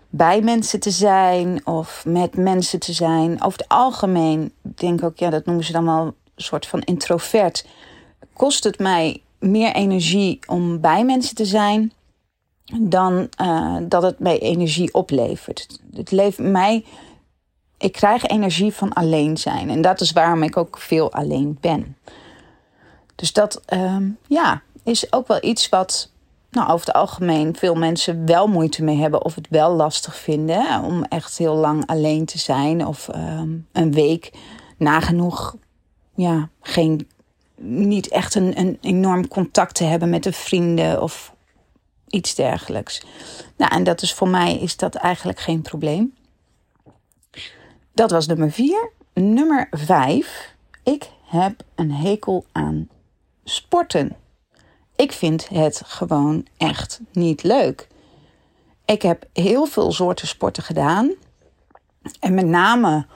bij 0.09 0.41
mensen 0.41 0.81
te 0.81 0.91
zijn 0.91 1.67
of 1.67 2.05
met 2.07 2.37
mensen 2.37 2.79
te 2.79 2.93
zijn. 2.93 3.43
Over 3.43 3.59
het 3.59 3.69
algemeen 3.69 4.53
denk 4.63 4.99
ik 4.99 5.05
ook, 5.05 5.19
ja, 5.19 5.31
dat 5.31 5.45
noemen 5.45 5.65
ze 5.65 5.73
dan 5.73 5.85
wel 5.85 6.05
een 6.07 6.15
soort 6.37 6.67
van 6.67 6.81
introvert. 6.81 7.67
Kost 8.33 8.65
het 8.65 8.79
mij 8.79 9.23
meer 9.39 9.75
energie 9.75 10.39
om 10.47 10.81
bij 10.81 11.05
mensen 11.05 11.35
te 11.35 11.45
zijn 11.45 11.93
dan 12.79 13.29
uh, 13.43 13.77
dat 13.83 14.03
het 14.03 14.19
mij 14.19 14.39
energie 14.39 14.95
oplevert. 14.95 15.81
Het 15.95 16.11
levert 16.11 16.49
mij. 16.49 16.85
Ik 17.79 17.93
krijg 17.93 18.25
energie 18.25 18.73
van 18.73 18.93
alleen 18.93 19.37
zijn. 19.37 19.71
En 19.71 19.81
dat 19.81 20.01
is 20.01 20.13
waarom 20.13 20.43
ik 20.43 20.57
ook 20.57 20.79
veel 20.79 21.13
alleen 21.13 21.59
ben. 21.61 21.97
Dus 23.15 23.33
dat, 23.33 23.63
um, 23.73 24.19
ja, 24.27 24.63
is 24.85 25.13
ook 25.13 25.27
wel 25.27 25.45
iets 25.45 25.69
wat 25.69 26.11
nou, 26.51 26.71
over 26.71 26.87
het 26.87 26.95
algemeen 26.95 27.57
veel 27.57 27.75
mensen 27.75 28.27
wel 28.27 28.47
moeite 28.47 28.85
mee 28.85 28.97
hebben 28.97 29.25
of 29.25 29.35
het 29.35 29.47
wel 29.51 29.73
lastig 29.73 30.17
vinden 30.17 30.83
om 30.83 31.05
echt 31.05 31.39
heel 31.39 31.55
lang 31.55 31.87
alleen 31.87 32.25
te 32.25 32.39
zijn 32.39 32.87
of 32.87 33.09
um, 33.15 33.67
een 33.73 33.93
week 33.93 34.33
nagenoeg 34.77 35.57
ja, 36.15 36.49
geen, 36.61 37.09
niet 37.63 38.09
echt 38.09 38.35
een, 38.35 38.59
een 38.59 38.79
enorm 38.81 39.29
contact 39.29 39.75
te 39.75 39.85
hebben 39.85 40.11
met 40.11 40.27
een 40.27 40.33
vrienden 40.33 41.03
of 41.03 41.35
iets 42.11 42.35
dergelijks. 42.35 43.03
Nou, 43.57 43.73
en 43.75 43.85
dat 43.85 44.03
is 44.03 44.15
voor 44.15 44.29
mij 44.29 44.59
is 44.59 44.77
dat 44.77 44.95
eigenlijk 44.95 45.41
geen 45.41 45.63
probleem. 45.63 46.15
Dat 47.93 48.11
was 48.11 48.27
nummer 48.27 48.53
vier. 48.53 48.91
Nummer 49.15 49.69
vijf. 49.71 50.55
Ik 50.83 51.11
heb 51.25 51.63
een 51.75 51.93
hekel 51.93 52.45
aan 52.53 52.89
sporten. 53.45 54.17
Ik 54.97 55.13
vind 55.13 55.49
het 55.49 55.83
gewoon 55.85 56.47
echt 56.57 57.01
niet 57.13 57.43
leuk. 57.43 57.89
Ik 58.85 59.03
heb 59.03 59.25
heel 59.33 59.67
veel 59.67 59.93
soorten 59.93 60.29
sporten 60.29 60.63
gedaan. 60.63 61.13
En 62.21 62.35
met 62.35 62.47
name 62.47 63.07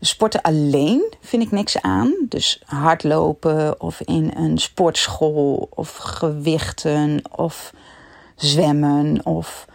sporten 0.00 0.42
alleen 0.42 1.12
vind 1.20 1.42
ik 1.42 1.50
niks 1.50 1.80
aan. 1.80 2.14
Dus 2.28 2.62
hardlopen 2.64 3.80
of 3.80 4.00
in 4.00 4.32
een 4.36 4.58
sportschool 4.58 5.68
of 5.70 5.96
gewichten 5.96 7.22
of 7.36 7.72
zwemmen 8.42 9.26
of 9.26 9.66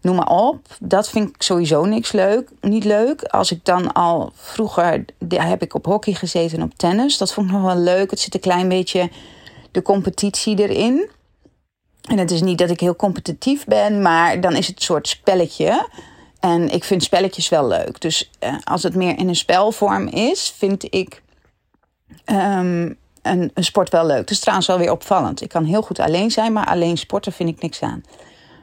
noem 0.00 0.16
maar 0.16 0.30
op. 0.30 0.66
Dat 0.80 1.08
vind 1.08 1.28
ik 1.28 1.42
sowieso 1.42 1.84
niks 1.84 2.12
leuk. 2.12 2.50
Niet 2.60 2.84
leuk. 2.84 3.22
Als 3.22 3.50
ik 3.50 3.64
dan 3.64 3.92
al 3.92 4.32
vroeger 4.34 5.04
heb 5.28 5.62
ik 5.62 5.74
op 5.74 5.84
hockey 5.84 6.14
gezeten 6.14 6.58
en 6.58 6.64
op 6.64 6.74
tennis. 6.74 7.18
Dat 7.18 7.32
vond 7.32 7.46
ik 7.46 7.52
nog 7.52 7.62
wel 7.62 7.82
leuk. 7.82 8.10
Het 8.10 8.20
zit 8.20 8.34
een 8.34 8.40
klein 8.40 8.68
beetje 8.68 9.10
de 9.70 9.82
competitie 9.82 10.58
erin. 10.58 11.08
En 12.08 12.18
het 12.18 12.30
is 12.30 12.42
niet 12.42 12.58
dat 12.58 12.70
ik 12.70 12.80
heel 12.80 12.96
competitief 12.96 13.64
ben, 13.64 14.02
maar 14.02 14.40
dan 14.40 14.56
is 14.56 14.66
het 14.66 14.76
een 14.76 14.82
soort 14.82 15.08
spelletje. 15.08 15.88
En 16.40 16.68
ik 16.68 16.84
vind 16.84 17.02
spelletjes 17.02 17.48
wel 17.48 17.66
leuk. 17.66 18.00
Dus 18.00 18.30
uh, 18.40 18.54
als 18.64 18.82
het 18.82 18.94
meer 18.94 19.18
in 19.18 19.28
een 19.28 19.36
spelvorm 19.36 20.06
is, 20.06 20.54
vind 20.56 20.94
ik 20.94 21.22
um, 22.24 22.96
een, 23.26 23.50
sport 23.54 23.88
wel 23.88 24.06
leuk. 24.06 24.16
Dat 24.16 24.30
is 24.30 24.40
trouwens 24.40 24.66
wel 24.66 24.78
weer 24.78 24.90
opvallend. 24.90 25.42
Ik 25.42 25.48
kan 25.48 25.64
heel 25.64 25.82
goed 25.82 25.98
alleen 25.98 26.30
zijn, 26.30 26.52
maar 26.52 26.66
alleen 26.66 26.96
sporten 26.96 27.32
vind 27.32 27.48
ik 27.48 27.62
niks 27.62 27.82
aan. 27.82 28.02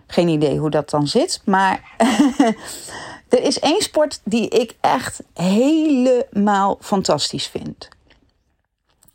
Geen 0.08 0.28
idee 0.28 0.58
hoe 0.58 0.70
dat 0.70 0.90
dan 0.90 1.08
zit. 1.08 1.42
Maar 1.46 1.82
er 3.30 3.42
is 3.44 3.60
één 3.60 3.82
sport 3.82 4.22
die 4.24 4.48
ik 4.48 4.76
echt 4.82 5.22
helemaal 5.34 6.78
fantastisch 6.82 7.48
vind. 7.48 7.90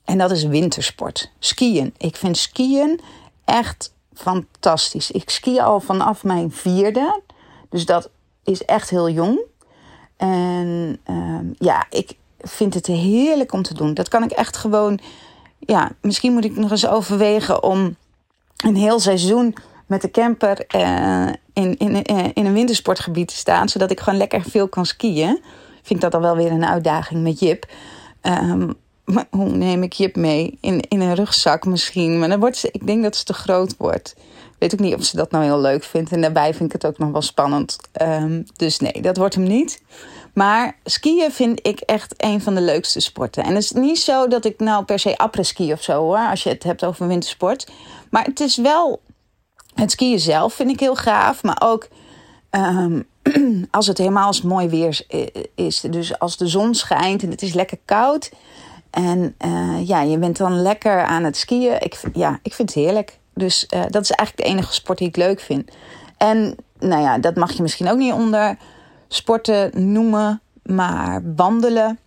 En 0.05 0.19
dat 0.19 0.31
is 0.31 0.45
wintersport. 0.45 1.31
Skiën. 1.39 1.95
Ik 1.97 2.17
vind 2.17 2.37
skiën 2.37 3.01
echt 3.45 3.93
fantastisch. 4.15 5.11
Ik 5.11 5.31
ski 5.31 5.61
al 5.61 5.81
vanaf 5.81 6.25
mijn 6.25 6.53
vierde. 6.53 7.21
Dus 7.71 7.87
dat 7.87 8.11
is 8.45 8.65
echt 8.65 8.91
heel 8.91 9.11
jong. 9.11 9.41
En 10.17 11.01
uh, 11.11 11.39
ja, 11.59 11.87
ik 11.91 12.17
vind 12.41 12.75
het 12.75 12.87
heerlijk 12.87 13.53
om 13.53 13.63
te 13.63 13.75
doen. 13.75 13.95
Dat 13.95 14.09
kan 14.09 14.23
ik 14.23 14.31
echt 14.31 14.57
gewoon. 14.57 15.01
Ja, 15.59 15.91
misschien 16.01 16.33
moet 16.33 16.45
ik 16.45 16.57
nog 16.57 16.71
eens 16.71 16.87
overwegen 16.87 17.63
om 17.63 17.97
een 18.57 18.77
heel 18.77 19.01
seizoen 19.01 19.55
met 19.87 20.03
de 20.03 20.11
camper 20.11 20.65
uh, 20.77 21.29
in, 21.53 21.77
in, 21.77 22.03
in 22.33 22.47
een 22.47 22.53
wintersportgebied 22.53 23.29
te 23.29 23.37
staan. 23.37 23.69
Zodat 23.69 23.91
ik 23.91 24.01
gewoon 24.01 24.19
lekker 24.19 24.43
veel 24.43 24.69
kan 24.69 24.87
skiën. 24.87 25.43
Vind 25.83 26.05
ik 26.05 26.11
dat 26.11 26.15
al 26.15 26.21
wel 26.21 26.37
weer 26.37 26.53
een 26.53 26.67
uitdaging 26.67 27.23
met 27.23 27.41
Jip. 27.41 27.67
Um, 28.23 28.75
hoe 29.31 29.51
neem 29.51 29.83
ik 29.83 29.93
Jip 29.93 30.17
mee? 30.17 30.59
In, 30.61 30.81
in 30.81 31.01
een 31.01 31.15
rugzak 31.15 31.65
misschien. 31.65 32.19
Maar 32.19 32.29
dan 32.29 32.41
wordt 32.41 32.57
ze, 32.57 32.69
ik 32.73 32.87
denk 32.87 33.03
dat 33.03 33.17
ze 33.17 33.25
te 33.25 33.33
groot 33.33 33.77
wordt. 33.77 34.17
Weet 34.59 34.73
ook 34.73 34.81
niet 34.81 34.95
of 34.95 35.05
ze 35.05 35.17
dat 35.17 35.31
nou 35.31 35.45
heel 35.45 35.61
leuk 35.61 35.85
vindt. 35.85 36.13
En 36.13 36.21
daarbij 36.21 36.55
vind 36.55 36.75
ik 36.75 36.83
het 36.83 36.87
ook 36.87 36.99
nog 36.99 37.11
wel 37.11 37.23
spannend. 37.23 37.77
Um, 38.03 38.45
dus 38.57 38.79
nee, 38.79 39.03
dat 39.03 39.17
wordt 39.17 39.35
hem 39.35 39.45
niet. 39.45 39.83
Maar 40.39 40.77
skiën 40.85 41.33
vind 41.33 41.67
ik 41.67 41.81
echt 41.81 42.15
een 42.17 42.41
van 42.41 42.55
de 42.55 42.61
leukste 42.61 43.01
sporten. 43.01 43.45
En 43.45 43.55
het 43.55 43.63
is 43.63 43.73
niet 43.73 43.99
zo 43.99 44.29
dat 44.29 44.45
ik 44.45 44.59
nou 44.59 44.85
per 44.85 44.99
se 44.99 45.17
après-ski 45.17 45.73
of 45.73 45.83
zo 45.83 46.01
hoor. 46.01 46.29
Als 46.31 46.43
je 46.43 46.49
het 46.49 46.63
hebt 46.63 46.85
over 46.85 47.07
wintersport. 47.07 47.71
Maar 48.11 48.25
het 48.25 48.41
is 48.41 48.57
wel... 48.57 49.01
Het 49.75 49.91
skiën 49.91 50.21
zelf 50.21 50.55
vind 50.55 50.71
ik 50.71 50.81
heel 50.81 50.97
gaaf. 50.97 51.43
Maar 51.43 51.63
ook... 51.65 51.89
Um, 52.51 53.07
als 53.71 53.87
het 53.87 53.99
helemaal 53.99 54.27
als 54.27 54.43
mooi 54.43 54.69
weer 54.69 55.01
is. 55.55 55.81
Dus 55.81 56.19
als 56.19 56.37
de 56.37 56.47
zon 56.47 56.75
schijnt 56.75 57.23
en 57.23 57.31
het 57.31 57.43
is 57.43 57.55
lekker 57.55 57.79
koud 57.85 58.31
en 58.91 59.35
uh, 59.45 59.87
ja, 59.87 60.01
je 60.01 60.19
bent 60.19 60.37
dan 60.37 60.63
lekker 60.63 61.03
aan 61.03 61.25
het 61.25 61.37
skiën. 61.37 61.81
Ik, 61.81 62.01
ja, 62.13 62.39
ik 62.43 62.55
vind 62.55 62.75
het 62.75 62.85
heerlijk. 62.85 63.19
Dus 63.35 63.67
uh, 63.75 63.83
dat 63.89 64.03
is 64.03 64.11
eigenlijk 64.11 64.49
de 64.49 64.55
enige 64.55 64.73
sport 64.73 64.99
die 64.99 65.09
ik 65.09 65.17
leuk 65.17 65.41
vind. 65.41 65.71
En 66.17 66.57
nou 66.79 67.03
ja, 67.03 67.19
dat 67.19 67.37
mag 67.37 67.53
je 67.53 67.63
misschien 67.63 67.91
ook 67.91 67.99
niet 67.99 68.13
onder 68.13 68.59
sporten 69.09 69.93
noemen. 69.93 70.41
Maar 70.63 71.35
wandelen, 71.37 71.99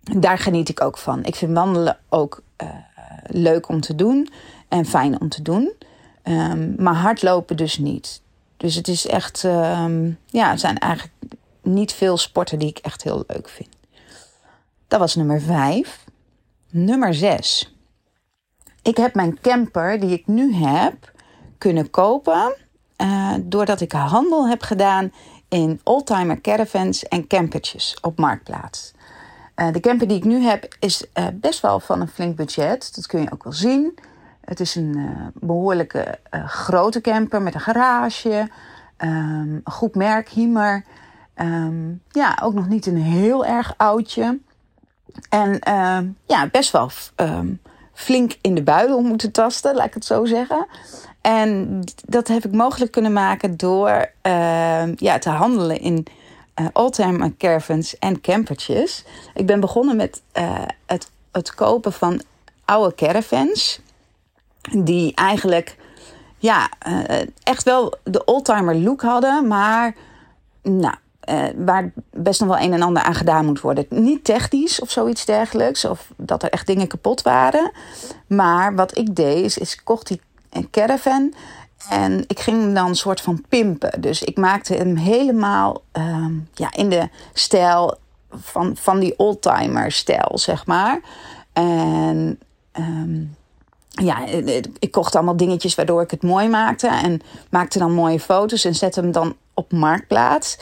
daar 0.00 0.38
geniet 0.38 0.68
ik 0.68 0.80
ook 0.80 0.98
van. 0.98 1.24
Ik 1.24 1.34
vind 1.34 1.52
wandelen 1.52 1.98
ook 2.08 2.42
uh, 2.62 2.68
leuk 3.26 3.68
om 3.68 3.80
te 3.80 3.94
doen. 3.94 4.28
En 4.68 4.86
fijn 4.86 5.20
om 5.20 5.28
te 5.28 5.42
doen. 5.42 5.72
Um, 6.22 6.74
maar 6.78 6.94
hardlopen 6.94 7.56
dus 7.56 7.78
niet. 7.78 8.20
Dus 8.56 8.74
het 8.74 8.88
is 8.88 9.06
echt, 9.06 9.42
um, 9.42 10.18
ja, 10.26 10.50
het 10.50 10.60
zijn 10.60 10.78
eigenlijk 10.78 11.14
niet 11.62 11.92
veel 11.92 12.16
sporten 12.16 12.58
die 12.58 12.68
ik 12.68 12.78
echt 12.78 13.02
heel 13.02 13.24
leuk 13.26 13.48
vind. 13.48 13.68
Dat 14.88 15.00
was 15.00 15.14
nummer 15.14 15.40
vijf. 15.40 16.04
Nummer 16.70 17.14
6. 17.14 17.74
Ik 18.82 18.96
heb 18.96 19.14
mijn 19.14 19.40
camper 19.40 20.00
die 20.00 20.10
ik 20.10 20.26
nu 20.26 20.54
heb 20.54 21.12
kunnen 21.58 21.90
kopen 21.90 22.54
uh, 22.96 23.34
doordat 23.42 23.80
ik 23.80 23.92
handel 23.92 24.48
heb 24.48 24.62
gedaan 24.62 25.12
in 25.56 25.80
oldtimer 25.84 26.40
caravans 26.40 27.08
en 27.08 27.26
campertjes 27.26 27.96
op 28.00 28.18
Marktplaats. 28.18 28.92
Uh, 29.56 29.72
de 29.72 29.80
camper 29.80 30.08
die 30.08 30.16
ik 30.16 30.24
nu 30.24 30.42
heb 30.42 30.76
is 30.80 31.04
uh, 31.14 31.26
best 31.34 31.60
wel 31.60 31.80
van 31.80 32.00
een 32.00 32.08
flink 32.08 32.36
budget. 32.36 32.94
Dat 32.94 33.06
kun 33.06 33.20
je 33.20 33.32
ook 33.32 33.44
wel 33.44 33.52
zien. 33.52 33.98
Het 34.44 34.60
is 34.60 34.74
een 34.74 35.10
behoorlijke 35.34 36.18
grote 36.46 37.00
camper 37.00 37.42
met 37.42 37.54
een 37.54 37.60
garage, 37.60 38.48
um, 38.98 39.62
een 39.64 39.72
goed 39.72 39.94
merk, 39.94 40.28
Hiemer. 40.28 40.84
Um, 41.36 42.02
ja, 42.10 42.38
ook 42.42 42.54
nog 42.54 42.68
niet 42.68 42.86
een 42.86 43.02
heel 43.02 43.44
erg 43.44 43.74
oudje. 43.76 44.38
En 45.28 45.60
uh, 45.68 45.98
ja, 46.26 46.48
best 46.50 46.70
wel 46.70 46.90
flink 47.92 48.36
in 48.40 48.54
de 48.54 48.62
buidel 48.62 49.00
moeten 49.00 49.32
tasten, 49.32 49.74
laat 49.74 49.86
ik 49.86 49.94
het 49.94 50.04
zo 50.04 50.24
zeggen. 50.24 50.66
En 51.26 51.82
dat 52.04 52.28
heb 52.28 52.44
ik 52.44 52.52
mogelijk 52.52 52.92
kunnen 52.92 53.12
maken 53.12 53.56
door 53.56 54.10
uh, 54.22 54.94
ja, 54.96 55.18
te 55.18 55.30
handelen 55.30 55.80
in 55.80 56.06
uh, 56.60 56.66
oldtimer 56.72 57.36
caravans 57.38 57.98
en 57.98 58.20
campertjes. 58.20 59.04
Ik 59.34 59.46
ben 59.46 59.60
begonnen 59.60 59.96
met 59.96 60.22
uh, 60.34 60.62
het, 60.86 61.10
het 61.32 61.54
kopen 61.54 61.92
van 61.92 62.22
oude 62.64 62.94
caravans. 62.94 63.80
Die 64.70 65.14
eigenlijk 65.14 65.76
ja, 66.38 66.70
uh, 66.88 67.20
echt 67.42 67.62
wel 67.62 67.94
de 68.02 68.24
oldtimer 68.24 68.76
look 68.76 69.02
hadden, 69.02 69.46
maar 69.46 69.94
nou, 70.62 70.94
waar 71.56 71.92
best 72.10 72.40
nog 72.40 72.48
wel 72.48 72.58
een 72.58 72.72
en 72.72 72.82
ander 72.82 73.02
aan 73.02 73.14
gedaan 73.14 73.46
moet 73.46 73.60
worden. 73.60 73.86
Niet 73.88 74.24
technisch 74.24 74.80
of 74.80 74.90
zoiets 74.90 75.24
dergelijks, 75.24 75.84
of 75.84 76.10
dat 76.16 76.42
er 76.42 76.50
echt 76.50 76.66
dingen 76.66 76.86
kapot 76.86 77.22
waren. 77.22 77.70
Maar 78.26 78.74
wat 78.74 78.98
ik 78.98 79.16
deed, 79.16 79.44
is, 79.44 79.58
is 79.58 79.82
kocht 79.82 80.06
die 80.06 80.20
een 80.56 80.70
caravan 80.70 81.34
en 81.88 82.24
ik 82.26 82.40
ging 82.40 82.60
hem 82.60 82.74
dan 82.74 82.88
een 82.88 82.94
soort 82.94 83.20
van 83.20 83.44
pimpen. 83.48 84.00
Dus 84.00 84.22
ik 84.22 84.36
maakte 84.36 84.74
hem 84.74 84.96
helemaal 84.96 85.82
um, 85.92 86.48
ja, 86.54 86.72
in 86.72 86.88
de 86.88 87.08
stijl 87.32 87.98
van, 88.30 88.76
van 88.76 89.00
die 89.00 89.18
oldtimer 89.18 89.92
stijl, 89.92 90.38
zeg 90.38 90.66
maar. 90.66 91.00
En 91.52 92.38
um, 92.78 93.36
ja, 93.88 94.26
ik 94.78 94.90
kocht 94.90 95.14
allemaal 95.14 95.36
dingetjes 95.36 95.74
waardoor 95.74 96.02
ik 96.02 96.10
het 96.10 96.22
mooi 96.22 96.48
maakte. 96.48 96.88
En 96.88 97.20
maakte 97.50 97.78
dan 97.78 97.92
mooie 97.92 98.20
foto's 98.20 98.64
en 98.64 98.74
zette 98.74 99.00
hem 99.00 99.12
dan 99.12 99.36
op 99.54 99.72
marktplaats. 99.72 100.58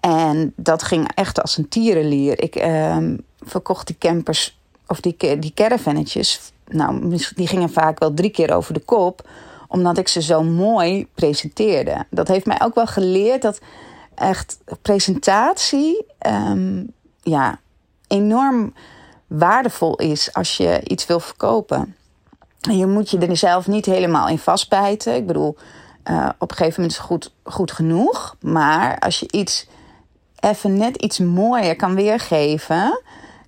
En 0.00 0.52
dat 0.56 0.82
ging 0.82 1.10
echt 1.14 1.42
als 1.42 1.56
een 1.56 1.68
tierenlier. 1.68 2.42
Ik 2.42 2.54
um, 2.54 3.24
verkocht 3.40 3.86
die 3.86 3.98
campers, 3.98 4.58
of 4.86 5.00
die, 5.00 5.38
die 5.38 5.52
caravannetjes. 5.54 6.52
Nou, 6.66 7.18
die 7.34 7.46
gingen 7.46 7.70
vaak 7.70 7.98
wel 7.98 8.14
drie 8.14 8.30
keer 8.30 8.54
over 8.54 8.74
de 8.74 8.80
kop 8.80 9.28
omdat 9.74 9.98
ik 9.98 10.08
ze 10.08 10.22
zo 10.22 10.42
mooi 10.42 11.06
presenteerde. 11.14 12.06
Dat 12.10 12.28
heeft 12.28 12.46
mij 12.46 12.60
ook 12.62 12.74
wel 12.74 12.86
geleerd 12.86 13.42
dat 13.42 13.60
echt 14.14 14.58
presentatie 14.82 16.06
um, 16.26 16.92
ja, 17.22 17.58
enorm 18.08 18.74
waardevol 19.26 19.96
is 19.96 20.32
als 20.32 20.56
je 20.56 20.80
iets 20.84 21.06
wil 21.06 21.20
verkopen. 21.20 21.96
Je 22.60 22.86
moet 22.86 23.10
je 23.10 23.18
er 23.18 23.36
zelf 23.36 23.66
niet 23.66 23.86
helemaal 23.86 24.28
in 24.28 24.38
vastbijten. 24.38 25.14
Ik 25.14 25.26
bedoel, 25.26 25.56
uh, 26.10 26.28
op 26.38 26.50
een 26.50 26.56
gegeven 26.56 26.80
moment 26.80 26.92
is 26.92 26.98
het 26.98 27.06
goed, 27.06 27.32
goed 27.42 27.72
genoeg. 27.72 28.36
Maar 28.40 28.98
als 28.98 29.20
je 29.20 29.26
iets 29.30 29.66
even 30.40 30.76
net 30.76 30.96
iets 30.96 31.18
mooier 31.18 31.76
kan 31.76 31.94
weergeven, 31.94 33.00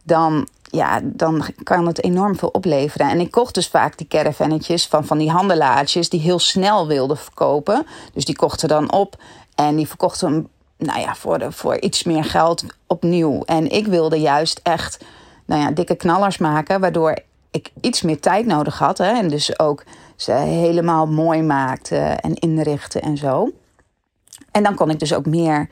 dan 0.03 0.49
ja, 0.71 1.01
dan 1.03 1.45
kan 1.63 1.87
het 1.87 2.05
enorm 2.05 2.37
veel 2.37 2.49
opleveren. 2.49 3.11
En 3.11 3.21
ik 3.21 3.31
kocht 3.31 3.55
dus 3.55 3.69
vaak 3.69 3.99
die 3.99 4.07
caravannetjes 4.07 4.87
van, 4.87 5.05
van 5.05 5.19
die 5.19 5.31
handelaartjes 5.31 6.09
die 6.09 6.21
heel 6.21 6.39
snel 6.39 6.87
wilden 6.87 7.17
verkopen. 7.17 7.87
Dus 8.13 8.25
die 8.25 8.37
kochten 8.37 8.69
dan 8.69 8.93
op 8.93 9.17
en 9.55 9.77
die 9.77 9.89
verkochten 9.89 10.49
nou 10.77 11.01
ja, 11.01 11.15
voor, 11.15 11.53
voor 11.53 11.81
iets 11.81 12.03
meer 12.05 12.25
geld 12.25 12.65
opnieuw. 12.87 13.43
En 13.45 13.71
ik 13.71 13.87
wilde 13.87 14.21
juist 14.21 14.61
echt 14.63 15.05
nou 15.45 15.61
ja, 15.61 15.71
dikke 15.71 15.95
knallers 15.95 16.39
maken, 16.39 16.81
waardoor 16.81 17.19
ik 17.51 17.71
iets 17.81 18.03
meer 18.03 18.21
tijd 18.21 18.47
nodig 18.47 18.79
had. 18.79 18.99
Hè, 18.99 19.13
en 19.13 19.29
dus 19.29 19.59
ook 19.59 19.85
ze 20.17 20.33
helemaal 20.33 21.07
mooi 21.07 21.43
maakte 21.43 21.97
en 21.97 22.35
inrichten 22.35 23.03
en 23.03 23.17
zo. 23.17 23.51
En 24.51 24.63
dan 24.63 24.75
kon 24.75 24.91
ik 24.91 24.99
dus 24.99 25.15
ook 25.15 25.27
meer 25.27 25.69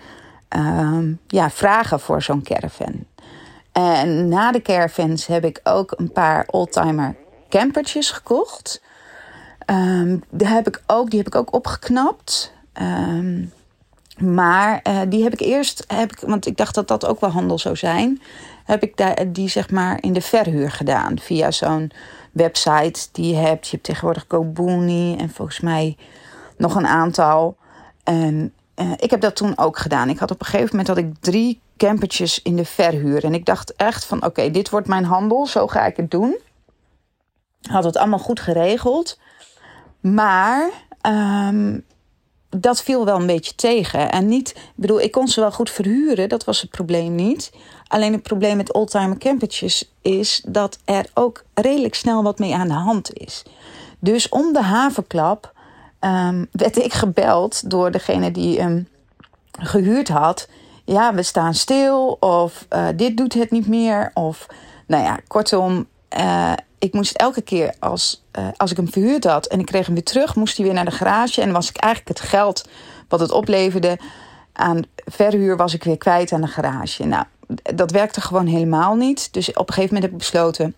uh, 0.57 0.99
ja, 1.27 1.51
vragen 1.51 2.01
voor 2.01 2.23
zo'n 2.23 2.43
caravan. 2.43 3.05
En 3.75 4.29
na 4.29 4.53
de 4.53 4.63
caravans 4.63 5.27
heb 5.27 5.45
ik 5.45 5.61
ook 5.63 5.95
een 5.97 6.13
paar 6.13 6.47
oldtimer 6.51 7.17
campertjes 7.49 8.11
gekocht. 8.11 8.83
Um, 9.67 10.23
die, 10.31 10.47
heb 10.47 10.69
ik 10.69 10.83
ook, 10.87 11.11
die 11.11 11.19
heb 11.19 11.27
ik 11.27 11.35
ook 11.35 11.53
opgeknapt. 11.53 12.53
Um, 12.83 13.53
maar 14.19 14.81
uh, 14.89 15.01
die 15.09 15.23
heb 15.23 15.33
ik 15.33 15.41
eerst, 15.41 15.85
heb 15.87 16.13
ik, 16.13 16.19
want 16.19 16.47
ik 16.47 16.57
dacht 16.57 16.75
dat 16.75 16.89
dat 16.89 17.07
ook 17.07 17.21
wel 17.21 17.31
handel 17.31 17.59
zou 17.59 17.77
zijn, 17.77 18.23
heb 18.65 18.83
ik 18.83 19.15
die 19.35 19.49
zeg 19.49 19.71
maar 19.71 20.03
in 20.03 20.13
de 20.13 20.21
verhuur 20.21 20.71
gedaan. 20.71 21.19
Via 21.19 21.51
zo'n 21.51 21.91
website 22.33 23.09
die 23.13 23.35
je 23.35 23.41
hebt. 23.41 23.65
Je 23.67 23.71
hebt 23.71 23.85
tegenwoordig 23.85 24.25
GoBooney 24.29 25.17
en 25.19 25.31
volgens 25.31 25.61
mij 25.61 25.97
nog 26.57 26.75
een 26.75 26.87
aantal. 26.87 27.57
En 28.05 28.53
uh, 28.77 28.93
ik 28.97 29.11
heb 29.11 29.21
dat 29.21 29.37
toen 29.37 29.59
ook 29.59 29.79
gedaan. 29.79 30.09
Ik 30.09 30.19
had 30.19 30.31
op 30.31 30.41
een 30.41 30.47
gegeven 30.47 30.69
moment 30.71 30.89
had 30.89 30.99
ik 30.99 31.13
drie 31.21 31.61
campertjes 31.77 32.43
in 32.43 32.57
de 32.57 32.65
verhuur. 32.65 33.25
En 33.25 33.35
ik 33.35 33.45
dacht 33.45 33.75
echt 33.75 34.05
van 34.05 34.25
oké, 34.25 34.51
dit 34.51 34.71
wordt 34.71 34.87
mijn 34.87 35.05
handel, 35.05 35.47
zo 35.47 35.67
ga 35.67 35.87
ik 35.87 35.97
het 35.97 36.11
doen. 36.11 36.39
Had 37.63 37.85
het 37.85 37.97
allemaal 37.97 38.19
goed 38.19 38.41
geregeld. 38.41 39.19
Maar 40.01 40.71
um, 41.07 41.85
dat 42.49 42.83
viel 42.83 43.05
wel 43.05 43.21
een 43.21 43.27
beetje 43.27 43.55
tegen. 43.55 44.11
En 44.11 44.29
niet, 44.29 44.51
ik 44.51 44.73
bedoel, 44.75 45.01
ik 45.01 45.13
kon 45.13 45.29
ze 45.29 45.41
wel 45.41 45.53
goed 45.53 45.71
verhuren, 45.71 46.29
dat 46.29 46.45
was 46.45 46.61
het 46.61 46.71
probleem 46.71 47.15
niet. 47.15 47.53
Alleen 47.87 48.13
het 48.13 48.23
probleem 48.23 48.57
met 48.57 48.73
oldtimer 48.73 49.19
campertjes 49.19 49.93
is 50.03 50.43
dat 50.47 50.79
er 50.85 51.07
ook 51.15 51.45
redelijk 51.55 51.95
snel 51.95 52.23
wat 52.23 52.39
mee 52.39 52.55
aan 52.55 52.69
de 52.69 52.75
hand 52.75 53.13
is. 53.13 53.43
Dus 53.99 54.29
om 54.29 54.53
de 54.53 54.63
havenklap 54.63 55.53
um, 56.01 56.49
werd 56.51 56.77
ik 56.77 56.93
gebeld 56.93 57.71
door 57.71 57.91
degene 57.91 58.31
die 58.31 58.61
hem 58.61 58.89
gehuurd 59.59 60.09
had 60.09 60.49
ja, 60.85 61.15
we 61.15 61.23
staan 61.23 61.55
stil 61.55 62.17
of 62.21 62.67
uh, 62.71 62.87
dit 62.97 63.17
doet 63.17 63.35
het 63.35 63.51
niet 63.51 63.67
meer. 63.67 64.11
Of 64.15 64.47
nou 64.87 65.05
ja, 65.05 65.19
kortom, 65.27 65.87
uh, 66.19 66.53
ik 66.79 66.93
moest 66.93 67.17
elke 67.17 67.43
keer 67.43 67.75
als, 67.79 68.25
uh, 68.39 68.49
als 68.57 68.71
ik 68.71 68.77
hem 68.77 68.93
verhuurd 68.93 69.25
had 69.25 69.47
en 69.47 69.61
ik 69.61 69.67
kreeg 69.67 69.87
hem 69.87 69.95
weer 69.95 70.05
terug, 70.05 70.35
moest 70.35 70.57
hij 70.57 70.67
weer 70.67 70.75
naar 70.75 70.85
de 70.85 70.91
garage. 70.91 71.41
En 71.41 71.53
was 71.53 71.69
ik 71.69 71.77
eigenlijk 71.77 72.19
het 72.19 72.29
geld 72.29 72.69
wat 73.09 73.21
het 73.21 73.33
opleverde 73.33 73.99
aan 74.53 74.83
verhuur, 75.05 75.57
was 75.57 75.75
ik 75.75 75.85
weer 75.85 75.99
kwijt 75.99 76.33
aan 76.33 76.41
de 76.41 76.47
garage. 76.47 77.05
Nou, 77.05 77.25
dat 77.75 77.91
werkte 77.91 78.21
gewoon 78.21 78.47
helemaal 78.47 78.95
niet. 78.95 79.33
Dus 79.33 79.49
op 79.53 79.69
een 79.69 79.75
gegeven 79.75 79.95
moment 79.95 80.03
heb 80.03 80.13
ik 80.13 80.19
besloten: 80.19 80.75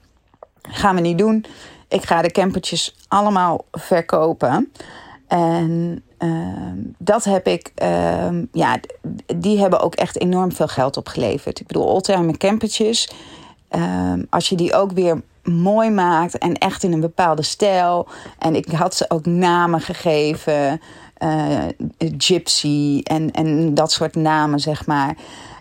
gaan 0.63 0.95
we 0.95 1.01
niet 1.01 1.19
doen. 1.19 1.45
Ik 1.89 2.05
ga 2.05 2.23
de 2.23 2.31
campertjes 2.31 2.97
allemaal 3.09 3.65
verkopen. 3.73 4.73
En 5.27 6.03
uh, 6.19 6.73
dat 6.99 7.25
heb 7.25 7.47
ik, 7.47 7.73
uh, 7.83 8.29
ja, 8.53 8.79
die 9.37 9.59
hebben 9.59 9.81
ook 9.81 9.95
echt 9.95 10.21
enorm 10.21 10.53
veel 10.53 10.69
geld 10.69 10.97
opgeleverd. 10.97 11.61
Ik 11.61 11.67
bedoel, 11.67 11.87
oldtimer 11.87 12.37
campertjes, 12.37 13.11
uh, 13.71 14.13
als 14.31 14.49
je 14.49 14.57
die 14.57 14.75
ook 14.75 14.93
weer 14.93 15.23
mooi 15.43 15.91
maakt 15.91 16.39
en 16.39 16.55
echt 16.55 16.83
in 16.83 16.93
een 16.93 17.01
bepaalde 17.01 17.43
stijl. 17.43 18.09
En 18.39 18.55
ik 18.55 18.67
had 18.67 18.95
ze 18.95 19.05
ook 19.11 19.27
namen 19.27 19.81
gegeven, 19.81 20.81
uh, 21.19 21.65
Gypsy 21.99 23.01
en, 23.03 23.31
en 23.31 23.75
dat 23.75 23.93
soort 23.93 24.15
namen, 24.15 24.61
zeg 24.61 24.87
maar. 24.87 25.17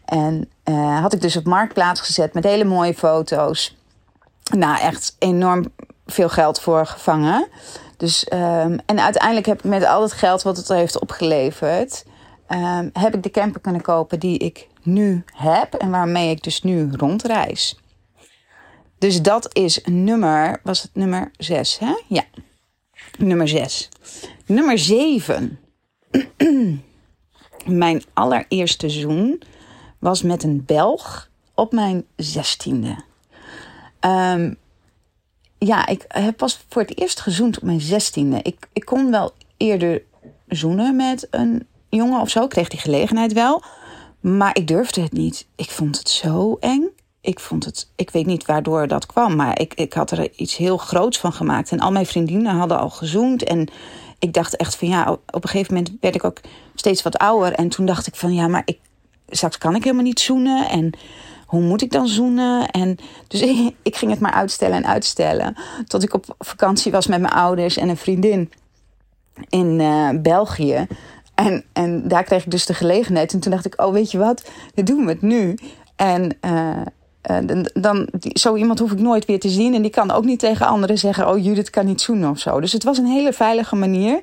En 0.05 0.49
uh, 0.65 1.01
had 1.01 1.13
ik 1.13 1.21
dus 1.21 1.37
op 1.37 1.45
marktplaats 1.45 2.01
gezet 2.01 2.33
met 2.33 2.43
hele 2.43 2.63
mooie 2.63 2.93
foto's. 2.93 3.77
Nou, 4.57 4.79
echt 4.79 5.15
enorm 5.19 5.65
veel 6.05 6.29
geld 6.29 6.61
voor 6.61 6.85
gevangen. 6.85 7.47
Dus, 7.97 8.27
um, 8.33 8.79
en 8.85 8.99
uiteindelijk 8.99 9.45
heb 9.45 9.57
ik 9.57 9.63
met 9.63 9.85
al 9.85 10.01
het 10.01 10.13
geld 10.13 10.41
wat 10.41 10.57
het 10.57 10.67
heeft 10.67 10.99
opgeleverd, 10.99 12.05
um, 12.49 12.89
heb 12.93 13.15
ik 13.15 13.23
de 13.23 13.31
camper 13.31 13.61
kunnen 13.61 13.81
kopen 13.81 14.19
die 14.19 14.37
ik 14.37 14.67
nu 14.83 15.23
heb 15.33 15.73
en 15.73 15.89
waarmee 15.89 16.29
ik 16.29 16.43
dus 16.43 16.63
nu 16.63 16.89
rondreis. 16.91 17.79
Dus 18.97 19.21
dat 19.21 19.55
is 19.55 19.81
nummer, 19.85 20.59
was 20.63 20.81
het 20.81 20.91
nummer 20.93 21.31
6, 21.37 21.79
hè? 21.79 21.93
Ja, 22.07 22.23
nummer 23.17 23.47
6. 23.47 23.89
Nummer 24.45 24.77
7. 24.77 25.59
mijn 27.65 28.03
allereerste 28.13 28.89
zoen 28.89 29.41
was 29.99 30.21
met 30.21 30.43
een 30.43 30.63
Belg 30.65 31.29
op 31.53 31.71
mijn 31.71 32.05
zestiende. 32.15 32.95
Um, 34.01 34.57
ja, 35.65 35.87
ik 35.87 36.05
heb 36.07 36.37
pas 36.37 36.65
voor 36.69 36.81
het 36.81 36.99
eerst 36.99 37.19
gezoend 37.19 37.57
op 37.57 37.63
mijn 37.63 37.81
zestiende. 37.81 38.39
Ik, 38.41 38.67
ik 38.73 38.85
kon 38.85 39.11
wel 39.11 39.33
eerder 39.57 40.01
zoenen 40.47 40.95
met 40.95 41.27
een 41.29 41.67
jongen 41.89 42.21
of 42.21 42.29
zo. 42.29 42.47
Kreeg 42.47 42.67
die 42.67 42.79
gelegenheid 42.79 43.33
wel. 43.33 43.63
Maar 44.19 44.57
ik 44.57 44.67
durfde 44.67 45.01
het 45.01 45.11
niet. 45.11 45.47
Ik 45.55 45.69
vond 45.69 45.97
het 45.97 46.09
zo 46.09 46.57
eng. 46.59 46.89
Ik 47.21 47.39
vond 47.39 47.65
het, 47.65 47.89
ik 47.95 48.09
weet 48.09 48.25
niet 48.25 48.45
waardoor 48.45 48.87
dat 48.87 49.05
kwam, 49.05 49.35
maar 49.35 49.59
ik, 49.59 49.73
ik 49.73 49.93
had 49.93 50.11
er 50.11 50.31
iets 50.35 50.57
heel 50.57 50.77
groots 50.77 51.19
van 51.19 51.33
gemaakt. 51.33 51.71
En 51.71 51.79
al 51.79 51.91
mijn 51.91 52.05
vriendinnen 52.05 52.55
hadden 52.55 52.79
al 52.79 52.89
gezoend. 52.89 53.43
En 53.43 53.67
ik 54.19 54.33
dacht 54.33 54.55
echt 54.55 54.75
van 54.75 54.87
ja, 54.87 55.11
op 55.11 55.43
een 55.43 55.49
gegeven 55.49 55.73
moment 55.73 55.93
werd 56.01 56.15
ik 56.15 56.23
ook 56.23 56.41
steeds 56.75 57.01
wat 57.01 57.17
ouder. 57.17 57.53
En 57.53 57.69
toen 57.69 57.85
dacht 57.85 58.07
ik 58.07 58.15
van 58.15 58.33
ja, 58.33 58.47
maar 58.47 58.61
ik, 58.65 58.79
straks 59.29 59.57
kan 59.57 59.75
ik 59.75 59.83
helemaal 59.83 60.05
niet 60.05 60.19
zoenen. 60.19 60.69
En 60.69 60.93
hoe 61.45 61.61
moet 61.61 61.81
ik 61.81 61.91
dan 61.91 62.07
zoenen? 62.07 62.69
En 62.69 62.97
dus 63.27 63.41
ik, 63.83 63.95
ging 63.95 64.11
het 64.11 64.19
maar 64.19 64.33
uitstellen 64.33 64.77
en 64.77 64.87
uitstellen. 64.87 65.55
Tot 65.87 66.03
ik 66.03 66.13
op 66.13 66.35
vakantie 66.39 66.91
was 66.91 67.07
met 67.07 67.21
mijn 67.21 67.33
ouders 67.33 67.77
en 67.77 67.89
een 67.89 67.97
vriendin 67.97 68.51
in 69.49 69.79
uh, 69.79 70.09
België. 70.21 70.87
En, 71.35 71.63
en 71.73 72.07
daar 72.07 72.23
kreeg 72.23 72.45
ik 72.45 72.51
dus 72.51 72.65
de 72.65 72.73
gelegenheid. 72.73 73.33
En 73.33 73.39
toen 73.39 73.51
dacht 73.51 73.65
ik, 73.65 73.81
oh 73.81 73.93
weet 73.93 74.11
je 74.11 74.17
wat, 74.17 74.49
dan 74.73 74.85
doen 74.85 75.05
we 75.05 75.11
het 75.11 75.21
nu. 75.21 75.57
En 75.95 76.37
uh, 76.45 76.81
dan, 77.45 77.69
dan, 77.73 78.07
zo 78.19 78.55
iemand 78.55 78.79
hoef 78.79 78.91
ik 78.91 78.99
nooit 78.99 79.25
weer 79.25 79.39
te 79.39 79.49
zien. 79.49 79.73
En 79.73 79.81
die 79.81 79.91
kan 79.91 80.11
ook 80.11 80.23
niet 80.23 80.39
tegen 80.39 80.67
anderen 80.67 80.97
zeggen: 80.97 81.29
Oh, 81.29 81.43
Judith 81.43 81.69
kan 81.69 81.85
niet 81.85 82.01
zoenen 82.01 82.29
of 82.29 82.39
zo. 82.39 82.59
Dus 82.59 82.71
het 82.71 82.83
was 82.83 82.97
een 82.97 83.05
hele 83.05 83.33
veilige 83.33 83.75
manier. 83.75 84.21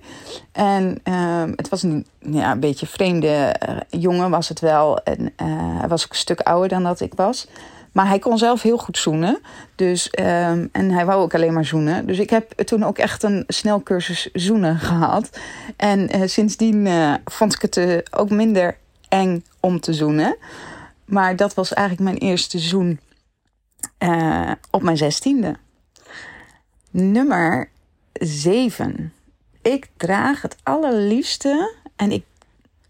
En 0.52 0.98
ehm, 1.02 1.52
het 1.56 1.68
was 1.68 1.82
een, 1.82 2.06
ja, 2.18 2.50
een 2.50 2.60
beetje 2.60 2.86
vreemde 2.86 3.56
jongen, 3.88 4.30
was 4.30 4.48
het 4.48 4.60
wel. 4.60 4.98
En 4.98 5.32
hij 5.78 5.88
was 5.88 6.04
ook 6.04 6.10
een 6.10 6.16
stuk 6.16 6.40
ouder 6.40 6.68
dan 6.68 6.82
dat 6.82 7.00
ik 7.00 7.14
was. 7.14 7.48
Maar 7.92 8.08
hij 8.08 8.18
kon 8.18 8.38
zelf 8.38 8.62
heel 8.62 8.78
goed 8.78 8.98
zoenen. 8.98 9.38
Dus, 9.76 10.10
um, 10.20 10.68
en 10.72 10.90
hij 10.90 11.04
wou 11.04 11.22
ook 11.22 11.34
alleen 11.34 11.52
maar 11.52 11.64
zoenen. 11.64 12.06
Dus 12.06 12.18
ik 12.18 12.30
heb 12.30 12.50
toen 12.50 12.84
ook 12.84 12.98
echt 12.98 13.22
een 13.22 13.44
snelcursus 13.46 14.28
zoenen 14.32 14.78
gehad. 14.78 15.30
En 15.76 16.28
sindsdien 16.28 16.88
vond 17.24 17.54
ik 17.54 17.62
het 17.62 18.02
ook 18.10 18.30
minder 18.30 18.76
eng 19.08 19.44
om 19.60 19.80
te 19.80 19.92
zoenen. 19.92 20.36
Maar 21.04 21.36
dat 21.36 21.54
was 21.54 21.72
eigenlijk 21.72 22.08
mijn 22.08 22.30
eerste 22.30 22.58
zoen 22.58 23.00
op 24.70 24.82
mijn 24.82 24.96
zestiende. 24.96 25.56
Nummer 26.90 27.70
7. 28.12 29.12
Ik 29.62 29.88
draag 29.96 30.42
het 30.42 30.56
allerliefste. 30.62 31.74
En 31.96 32.12
ik 32.12 32.24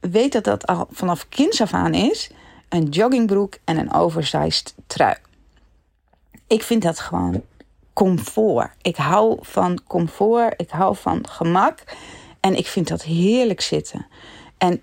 weet 0.01 0.33
dat 0.33 0.45
dat 0.45 0.67
al 0.67 0.89
vanaf 0.91 1.29
kinds 1.29 1.61
af 1.61 1.73
aan 1.73 1.95
is 1.95 2.31
een 2.69 2.89
joggingbroek 2.89 3.59
en 3.65 3.79
een 3.79 3.93
oversized 3.93 4.75
trui. 4.87 5.17
Ik 6.47 6.63
vind 6.63 6.83
dat 6.83 6.99
gewoon 6.99 7.43
comfort. 7.93 8.71
Ik 8.83 8.97
hou 8.97 9.39
van 9.41 9.81
comfort, 9.87 10.61
ik 10.61 10.71
hou 10.71 10.97
van 10.97 11.29
gemak 11.29 11.83
en 12.41 12.57
ik 12.57 12.67
vind 12.67 12.89
dat 12.89 13.03
heerlijk 13.03 13.61
zitten. 13.61 14.07
En 14.59 14.83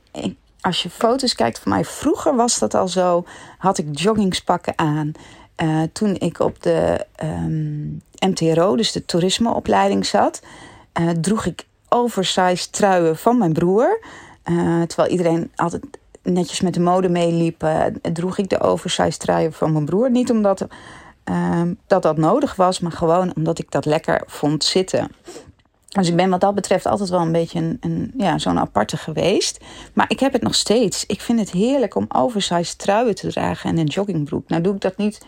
als 0.61 0.83
je 0.83 0.89
foto's 0.89 1.35
kijkt 1.35 1.59
van 1.59 1.71
mij, 1.71 1.85
vroeger 1.85 2.35
was 2.35 2.59
dat 2.59 2.73
al 2.73 2.87
zo, 2.87 3.25
had 3.57 3.77
ik 3.77 3.99
joggingspakken 3.99 4.73
aan. 4.75 5.11
Uh, 5.63 5.81
toen 5.93 6.15
ik 6.15 6.39
op 6.39 6.61
de 6.61 7.05
um, 7.23 8.01
ehm, 8.19 8.31
MTRO, 8.31 8.75
dus 8.75 8.91
de 8.91 9.05
toerismeopleiding 9.05 10.05
zat, 10.05 10.41
uh, 10.99 11.09
droeg 11.09 11.45
ik 11.45 11.65
oversized 11.89 12.71
truien 12.71 13.17
van 13.17 13.37
mijn 13.37 13.53
broer. 13.53 13.99
Uh, 14.45 14.81
terwijl 14.81 15.11
iedereen 15.11 15.51
altijd 15.55 15.83
netjes 16.23 16.61
met 16.61 16.73
de 16.73 16.79
mode 16.79 17.09
meeliep, 17.09 17.67
droeg 18.13 18.37
ik 18.37 18.49
de 18.49 18.59
oversized 18.59 19.19
truien 19.19 19.53
van 19.53 19.71
mijn 19.71 19.85
broer. 19.85 20.11
Niet 20.11 20.31
omdat 20.31 20.67
uh, 21.29 21.61
dat, 21.87 22.01
dat 22.01 22.17
nodig 22.17 22.55
was, 22.55 22.79
maar 22.79 22.91
gewoon 22.91 23.35
omdat 23.35 23.59
ik 23.59 23.71
dat 23.71 23.85
lekker 23.85 24.23
vond 24.25 24.63
zitten. 24.63 25.11
Dus 25.89 26.09
ik 26.09 26.15
ben 26.15 26.29
wat 26.29 26.41
dat 26.41 26.55
betreft 26.55 26.85
altijd 26.85 27.09
wel 27.09 27.19
een 27.19 27.31
beetje 27.31 27.59
een, 27.59 27.77
een 27.79 28.11
ja, 28.17 28.37
zo'n 28.37 28.59
aparte 28.59 28.97
geweest. 28.97 29.59
Maar 29.93 30.05
ik 30.09 30.19
heb 30.19 30.33
het 30.33 30.41
nog 30.41 30.55
steeds. 30.55 31.05
Ik 31.05 31.21
vind 31.21 31.39
het 31.39 31.51
heerlijk 31.51 31.95
om 31.95 32.05
oversized 32.07 32.77
truien 32.77 33.15
te 33.15 33.27
dragen 33.27 33.69
en 33.69 33.77
een 33.77 33.85
joggingbroek. 33.85 34.49
Nou 34.49 34.61
doe 34.61 34.75
ik 34.75 34.81
dat 34.81 34.97
niet 34.97 35.25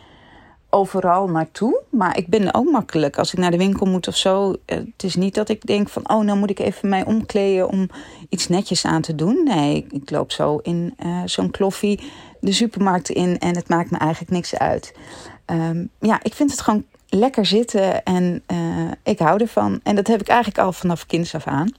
overal 0.70 1.28
naartoe. 1.28 1.82
Maar 1.90 2.18
ik 2.18 2.28
ben 2.28 2.54
ook 2.54 2.72
makkelijk 2.72 3.18
als 3.18 3.34
ik 3.34 3.40
naar 3.40 3.52
de 3.52 3.58
winkel 3.58 3.86
moet 3.86 4.08
of 4.08 4.18
zo. 4.18 4.56
Eh, 4.66 4.78
het 4.78 5.04
is 5.04 5.16
niet 5.16 5.36
dat 5.36 5.50
ik 5.50 5.66
denk 5.66 5.90
van, 5.90 6.10
oh, 6.10 6.24
nou 6.24 6.38
moet 6.38 6.50
ik 6.50 6.60
even 6.60 6.90
mij 6.90 7.06
omkleden 7.06 7.70
om 7.70 7.90
iets 8.30 8.48
netjes 8.48 8.86
aan 8.86 9.02
te 9.02 9.16
doen. 9.16 9.44
Nee, 9.44 9.86
ik 9.90 10.10
loop 10.10 10.32
zo 10.32 10.58
in 10.58 10.94
uh, 11.06 11.22
zo'n 11.26 11.52
kloffie 11.52 12.00
de 12.40 12.52
supermarkt 12.52 13.10
in 13.10 13.40
en 13.40 13.56
het 13.56 13.70
maakt 13.70 13.92
me 13.92 13.98
eigenlijk 13.98 14.32
niks 14.32 14.56
uit. 14.56 14.94
Um, 15.46 15.90
ja, 16.00 16.20
ik 16.24 16.34
vind 16.34 16.52
het 16.52 16.62
gewoon 16.62 16.86
lekker 17.14 17.46
zitten 17.46 18.04
en 18.04 18.44
uh, 18.48 18.92
ik 19.04 19.20
hou 19.20 19.42
ervan. 19.42 19.80
En 19.84 19.96
dat 19.96 20.08
heb 20.08 20.22
ik 20.22 20.28
eigenlijk 20.28 20.60
al 20.60 20.74
vanaf 20.74 21.06
kinds 21.06 21.36
af 21.36 21.48
aan. 21.48 21.74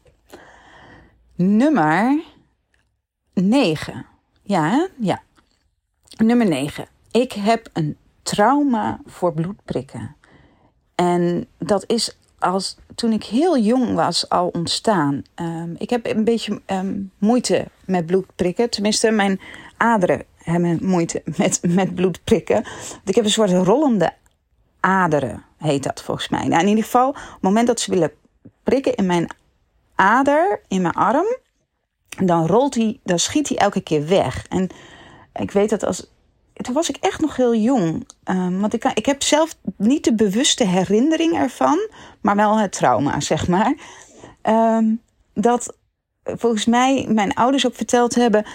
Nummer 1.34 2.22
9. 3.34 4.06
Ja, 4.42 4.88
ja. 4.98 5.22
Nummer 6.16 6.48
9. 6.48 6.86
Ik 7.10 7.32
heb 7.32 7.68
een 7.72 7.96
trauma 8.22 9.00
voor 9.06 9.32
bloedprikken. 9.32 10.16
En 10.94 11.46
dat 11.58 11.84
is 11.86 12.16
als 12.38 12.76
toen 12.94 13.12
ik 13.12 13.24
heel 13.24 13.58
jong 13.58 13.94
was 13.94 14.28
al 14.28 14.48
ontstaan. 14.48 15.22
Um, 15.34 15.74
ik 15.78 15.90
heb 15.90 16.06
een 16.06 16.24
beetje 16.24 16.60
um, 16.66 17.10
moeite 17.18 17.66
met 17.84 18.06
bloedprikken. 18.06 18.70
Tenminste, 18.70 19.10
mijn 19.10 19.40
aderen 19.76 20.24
hebben 20.36 20.78
moeite 20.82 21.22
met, 21.36 21.60
met 21.68 21.94
bloedprikken. 21.94 22.64
ik 23.04 23.14
heb 23.14 23.24
een 23.24 23.30
soort 23.30 23.50
rollende 23.50 24.12
aderen, 24.82 25.44
heet 25.58 25.82
dat 25.82 26.02
volgens 26.02 26.28
mij. 26.28 26.46
Nou, 26.46 26.62
in 26.62 26.68
ieder 26.68 26.84
geval, 26.84 27.08
op 27.08 27.16
het 27.16 27.42
moment 27.42 27.66
dat 27.66 27.80
ze 27.80 27.90
willen 27.90 28.12
prikken 28.62 28.94
in 28.94 29.06
mijn 29.06 29.30
ader, 29.94 30.60
in 30.68 30.82
mijn 30.82 30.94
arm, 30.94 31.36
dan 32.08 32.46
rolt 32.46 32.74
hij, 32.74 33.00
dan 33.04 33.18
schiet 33.18 33.48
hij 33.48 33.58
elke 33.58 33.80
keer 33.80 34.06
weg. 34.06 34.46
En 34.48 34.68
ik 35.32 35.50
weet 35.50 35.70
dat 35.70 35.84
als 35.84 36.10
toen 36.52 36.74
was 36.74 36.88
ik 36.88 36.96
echt 36.96 37.20
nog 37.20 37.36
heel 37.36 37.54
jong. 37.54 38.08
Um, 38.24 38.60
want 38.60 38.74
ik, 38.74 38.84
ik 38.84 39.06
heb 39.06 39.22
zelf 39.22 39.56
niet 39.76 40.04
de 40.04 40.14
bewuste 40.14 40.66
herinnering 40.66 41.34
ervan, 41.34 41.88
maar 42.20 42.36
wel 42.36 42.58
het 42.58 42.72
trauma, 42.72 43.20
zeg 43.20 43.48
maar. 43.48 43.74
Um, 44.42 45.00
dat 45.34 45.76
volgens 46.24 46.64
mij 46.64 47.06
mijn 47.08 47.34
ouders 47.34 47.66
ook 47.66 47.74
verteld 47.74 48.14
hebben 48.14 48.46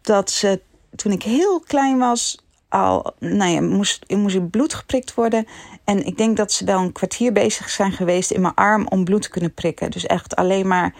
dat 0.00 0.30
ze 0.30 0.60
toen 0.96 1.12
ik 1.12 1.22
heel 1.22 1.60
klein 1.60 1.98
was 1.98 2.38
al, 2.68 3.12
nou 3.18 3.50
ja, 3.50 3.60
moest, 3.60 4.04
moest 4.08 4.36
ik 4.36 4.50
bloed 4.50 4.74
geprikt 4.74 5.14
worden. 5.14 5.46
En 5.84 6.06
ik 6.06 6.16
denk 6.16 6.36
dat 6.36 6.52
ze 6.52 6.64
wel 6.64 6.80
een 6.80 6.92
kwartier 6.92 7.32
bezig 7.32 7.70
zijn 7.70 7.92
geweest 7.92 8.30
in 8.30 8.40
mijn 8.40 8.54
arm 8.54 8.86
om 8.88 9.04
bloed 9.04 9.22
te 9.22 9.30
kunnen 9.30 9.54
prikken. 9.54 9.90
Dus 9.90 10.06
echt 10.06 10.36
alleen 10.36 10.66
maar 10.66 10.94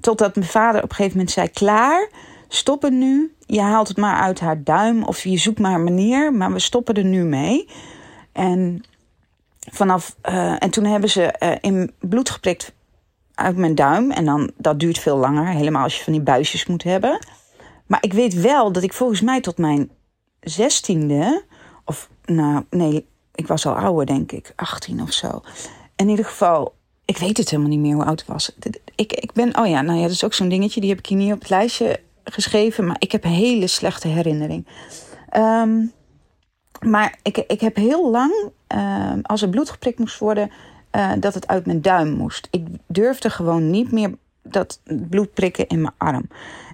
totdat 0.00 0.34
mijn 0.34 0.48
vader 0.48 0.82
op 0.82 0.90
een 0.90 0.96
gegeven 0.96 1.16
moment 1.16 1.34
zei: 1.34 1.48
klaar 1.48 2.08
stoppen 2.48 2.98
nu. 2.98 3.34
Je 3.46 3.60
haalt 3.60 3.88
het 3.88 3.96
maar 3.96 4.20
uit 4.20 4.40
haar 4.40 4.62
duim 4.62 5.02
of 5.02 5.22
je 5.22 5.38
zoekt 5.38 5.58
maar 5.58 5.74
een 5.74 5.84
manier, 5.84 6.32
maar 6.32 6.52
we 6.52 6.58
stoppen 6.58 6.94
er 6.94 7.04
nu 7.04 7.24
mee. 7.24 7.68
En, 8.32 8.84
vanaf, 9.70 10.16
uh, 10.28 10.62
en 10.62 10.70
toen 10.70 10.84
hebben 10.84 11.10
ze 11.10 11.34
uh, 11.42 11.52
in 11.60 11.92
bloed 11.98 12.30
geprikt 12.30 12.72
uit 13.34 13.56
mijn 13.56 13.74
duim. 13.74 14.10
En 14.10 14.24
dan, 14.24 14.50
dat 14.56 14.80
duurt 14.80 14.98
veel 14.98 15.16
langer, 15.16 15.46
helemaal 15.46 15.82
als 15.82 15.96
je 15.96 16.04
van 16.04 16.12
die 16.12 16.22
buisjes 16.22 16.66
moet 16.66 16.82
hebben. 16.82 17.26
Maar 17.86 18.02
ik 18.02 18.12
weet 18.12 18.34
wel 18.34 18.72
dat 18.72 18.82
ik 18.82 18.92
volgens 18.92 19.20
mij 19.20 19.40
tot 19.40 19.58
mijn 19.58 19.90
zestiende, 20.40 21.44
of 21.84 22.08
nou 22.24 22.64
nee, 22.70 23.06
ik 23.34 23.46
was 23.46 23.66
al 23.66 23.74
ouder 23.74 24.06
denk 24.06 24.32
ik, 24.32 24.52
18 24.56 25.02
of 25.02 25.12
zo. 25.12 25.40
In 25.96 26.08
ieder 26.08 26.24
geval, 26.24 26.74
ik 27.04 27.18
weet 27.18 27.36
het 27.36 27.50
helemaal 27.50 27.70
niet 27.70 27.80
meer 27.80 27.94
hoe 27.94 28.04
oud 28.04 28.20
ik 28.20 28.26
was. 28.26 28.52
Ik, 28.94 29.12
ik 29.12 29.32
ben, 29.32 29.58
oh 29.58 29.66
ja, 29.66 29.82
nou 29.82 29.96
ja, 29.96 30.02
dat 30.02 30.12
is 30.12 30.24
ook 30.24 30.34
zo'n 30.34 30.48
dingetje, 30.48 30.80
die 30.80 30.90
heb 30.90 30.98
ik 30.98 31.06
hier 31.06 31.18
niet 31.18 31.32
op 31.32 31.38
het 31.38 31.50
lijstje 31.50 32.00
geschreven, 32.24 32.86
maar 32.86 32.96
ik 32.98 33.12
heb 33.12 33.24
een 33.24 33.30
hele 33.30 33.66
slechte 33.66 34.08
herinnering. 34.08 34.66
Um, 35.36 35.92
maar 36.80 37.18
ik, 37.22 37.36
ik 37.36 37.60
heb 37.60 37.76
heel 37.76 38.10
lang, 38.10 38.32
uh, 38.74 39.12
als 39.22 39.42
er 39.42 39.48
bloed 39.48 39.70
geprikt 39.70 39.98
moest 39.98 40.18
worden, 40.18 40.50
uh, 40.92 41.12
dat 41.18 41.34
het 41.34 41.46
uit 41.46 41.66
mijn 41.66 41.82
duim 41.82 42.10
moest. 42.10 42.48
Ik 42.50 42.66
durfde 42.86 43.30
gewoon 43.30 43.70
niet 43.70 43.92
meer 43.92 44.14
dat 44.42 44.80
bloed 45.10 45.34
prikken 45.34 45.66
in 45.66 45.80
mijn 45.80 45.94
arm. 45.98 46.28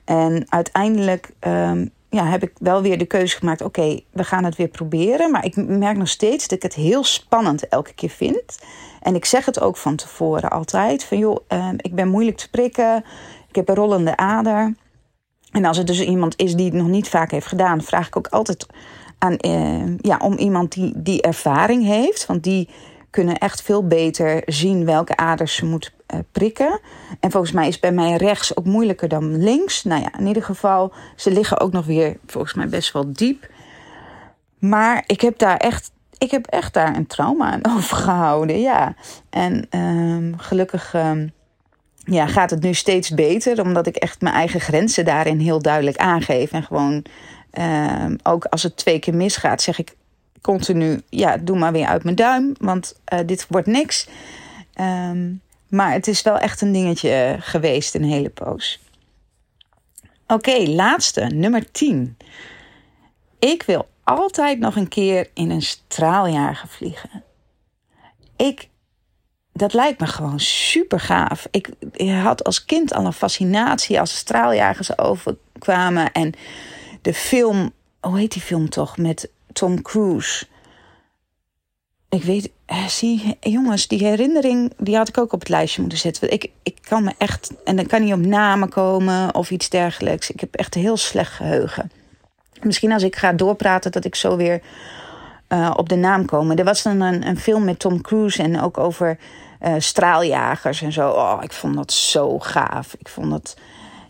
En 0.05 0.47
uiteindelijk 0.49 1.31
um, 1.41 1.91
ja, 2.17 2.25
heb 2.27 2.43
ik 2.43 2.53
wel 2.59 2.83
weer 2.83 2.99
de 2.99 3.07
keuze 3.07 3.37
gemaakt: 3.37 3.63
oké, 3.63 4.01
we 4.11 4.25
gaan 4.25 4.45
het 4.45 4.57
weer 4.57 4.69
proberen. 4.69 5.31
Maar 5.31 5.45
ik 5.45 5.57
merk 5.57 5.97
nog 5.97 6.09
steeds 6.09 6.49
dat 6.49 6.57
ik 6.57 6.63
het 6.63 6.75
heel 6.75 7.05
spannend 7.05 7.69
elke 7.69 7.95
keer 7.95 8.11
vind. 8.11 8.59
En 9.03 9.15
ik 9.15 9.25
zeg 9.25 9.45
het 9.45 9.61
ook 9.61 9.77
van 9.77 9.97
tevoren 9.97 10.51
altijd: 10.51 11.05
van 11.05 11.19
joh, 11.19 11.41
uh, 11.49 11.69
ik 11.77 11.95
ben 11.95 12.09
moeilijk 12.09 12.37
te 12.37 12.51
prikken. 12.51 13.05
Ik 13.49 13.55
heb 13.55 13.69
een 13.69 13.75
rollende 13.75 14.17
ader. 14.17 14.75
En 15.53 15.65
als 15.65 15.79
er 15.79 15.85
dus 15.85 16.01
iemand 16.01 16.37
is 16.37 16.55
die 16.55 16.65
het 16.65 16.75
nog 16.75 16.87
niet 16.87 17.09
vaak 17.09 17.31
heeft 17.31 17.47
gedaan, 17.47 17.83
vraag 17.83 18.07
ik 18.07 18.17
ook 18.17 18.29
altijd 18.29 18.67
aan, 19.19 19.37
eh, 19.37 19.97
ja, 19.97 20.19
om 20.19 20.37
iemand 20.37 20.73
die 20.73 20.93
die 20.97 21.23
ervaring 21.23 21.85
heeft. 21.85 22.27
Want 22.27 22.43
die 22.43 22.69
kunnen 23.11 23.39
echt 23.39 23.63
veel 23.63 23.87
beter 23.87 24.43
zien 24.47 24.85
welke 24.85 25.17
aders 25.17 25.55
ze 25.55 25.65
moet 25.65 25.95
eh, 26.07 26.19
prikken. 26.33 26.81
En 27.21 27.31
volgens 27.31 27.53
mij 27.53 27.69
is 27.69 27.81
bij 27.81 27.93
mij 27.93 28.17
rechts 28.17 28.57
ook 28.57 28.65
moeilijker 28.65 29.09
dan 29.09 29.43
links. 29.43 29.85
Nou 29.85 30.01
ja, 30.01 30.19
in 30.19 30.27
ieder 30.27 30.43
geval, 30.43 30.93
ze 31.17 31.31
liggen 31.31 31.61
ook 31.61 31.73
nog 31.73 31.87
weer 31.87 32.17
volgens 32.27 32.55
mij 32.55 32.69
best 32.69 32.93
wel 32.93 33.13
diep. 33.13 33.49
Maar 34.59 35.05
ik 35.07 35.21
heb 35.21 35.39
daar 35.39 35.57
echt, 35.57 35.91
ik 36.19 36.31
heb 36.31 36.47
echt 36.47 36.75
daar 36.75 36.97
een 36.97 37.07
trauma 37.07 37.51
aan 37.53 37.67
overgehouden. 37.77 38.61
Ja. 38.61 38.95
En 39.31 39.67
ehm, 39.71 40.33
gelukkig. 40.37 40.95
Ehm, 40.95 41.27
ja, 42.05 42.27
gaat 42.27 42.51
het 42.51 42.63
nu 42.63 42.75
steeds 42.75 43.11
beter, 43.11 43.63
omdat 43.63 43.87
ik 43.87 43.97
echt 43.97 44.21
mijn 44.21 44.35
eigen 44.35 44.61
grenzen 44.61 45.05
daarin 45.05 45.39
heel 45.39 45.63
duidelijk 45.63 45.97
aangeef. 45.97 46.53
En 46.53 46.63
gewoon, 46.63 47.05
uh, 47.59 48.05
ook 48.23 48.45
als 48.45 48.63
het 48.63 48.77
twee 48.77 48.99
keer 48.99 49.15
misgaat, 49.15 49.63
zeg 49.63 49.79
ik 49.79 49.97
continu: 50.41 51.01
ja, 51.09 51.37
doe 51.37 51.59
maar 51.59 51.73
weer 51.73 51.87
uit 51.87 52.05
mijn 52.05 52.17
duim, 52.17 52.55
want 52.59 53.01
uh, 53.13 53.19
dit 53.27 53.47
wordt 53.49 53.67
niks. 53.67 54.09
Maar 55.69 55.93
het 55.93 56.07
is 56.07 56.23
wel 56.23 56.39
echt 56.39 56.61
een 56.61 56.73
dingetje 56.73 57.37
geweest, 57.41 57.95
een 57.95 58.05
hele 58.05 58.31
poos. 58.31 58.81
Oké, 60.27 60.57
laatste, 60.67 61.21
nummer 61.21 61.71
10. 61.71 62.17
Ik 63.39 63.63
wil 63.63 63.89
altijd 64.05 64.59
nog 64.59 64.77
een 64.77 64.89
keer 64.89 65.31
in 65.35 65.51
een 65.51 65.63
straaljager 65.63 66.69
vliegen. 66.69 67.25
Ik 68.37 68.69
dat 69.57 69.73
lijkt 69.73 70.01
me 70.01 70.07
gewoon 70.07 70.41
super 70.41 71.01
gaaf. 71.01 71.47
Ik, 71.51 71.71
had 72.23 72.45
als 72.45 72.65
kind 72.65 72.95
al 72.95 73.05
een 73.05 73.13
fascinatie 73.13 74.01
als 74.01 74.17
straaljagers 74.17 74.99
overkwamen. 74.99 76.13
En 76.13 76.33
de 77.03 77.15
film, 77.15 77.73
hoe 78.01 78.19
heet 78.19 78.33
die 78.33 78.43
film 78.43 78.69
toch? 78.69 78.97
Met 78.97 79.31
Tom 79.53 79.83
Cruise. 79.83 80.47
Ik 82.09 82.23
weet, 82.23 82.51
eh, 82.67 82.87
zie, 82.87 83.37
jongens, 83.41 83.89
die 83.89 84.05
herinnering, 84.05 84.73
die 84.79 84.97
had 84.97 85.09
ik 85.09 85.19
ook 85.19 85.33
op 85.33 85.41
het 85.41 85.49
lijstje 85.49 85.81
moeten 85.81 85.99
zetten. 85.99 86.33
Ik, 86.33 86.51
ik 86.63 86.77
kan 86.89 87.05
me 87.05 87.13
echt, 87.19 87.53
en 87.65 87.77
dan 87.77 87.87
kan 87.87 88.05
niet 88.05 88.13
op 88.13 88.27
namen 88.27 88.69
komen 88.69 89.35
of 89.35 89.51
iets 89.51 89.69
dergelijks. 89.69 90.31
Ik 90.31 90.41
heb 90.41 90.55
echt 90.55 90.75
een 90.75 90.81
heel 90.81 90.97
slecht 90.97 91.33
geheugen. 91.33 91.91
Misschien 92.63 92.93
als 92.93 93.03
ik 93.03 93.17
ga 93.17 93.33
doorpraten, 93.33 93.93
dat 93.93 94.05
ik 94.05 94.15
zo 94.15 94.37
weer 94.37 94.63
uh, 95.49 95.71
op 95.77 95.89
de 95.89 95.97
naam 95.97 96.27
kom. 96.27 96.51
Er 96.51 96.65
was 96.65 96.83
dan 96.83 97.01
een, 97.01 97.27
een 97.27 97.39
film 97.39 97.65
met 97.65 97.79
Tom 97.79 98.01
Cruise 98.01 98.43
en 98.43 98.61
ook 98.61 98.79
over 98.79 99.19
straaljagers 99.79 100.83
en 100.83 100.93
zo. 100.93 101.11
Oh, 101.11 101.39
ik 101.41 101.53
vond 101.53 101.77
dat 101.77 101.93
zo 101.93 102.39
gaaf. 102.39 102.95
Ik 102.99 103.09
vond 103.09 103.31
dat 103.31 103.57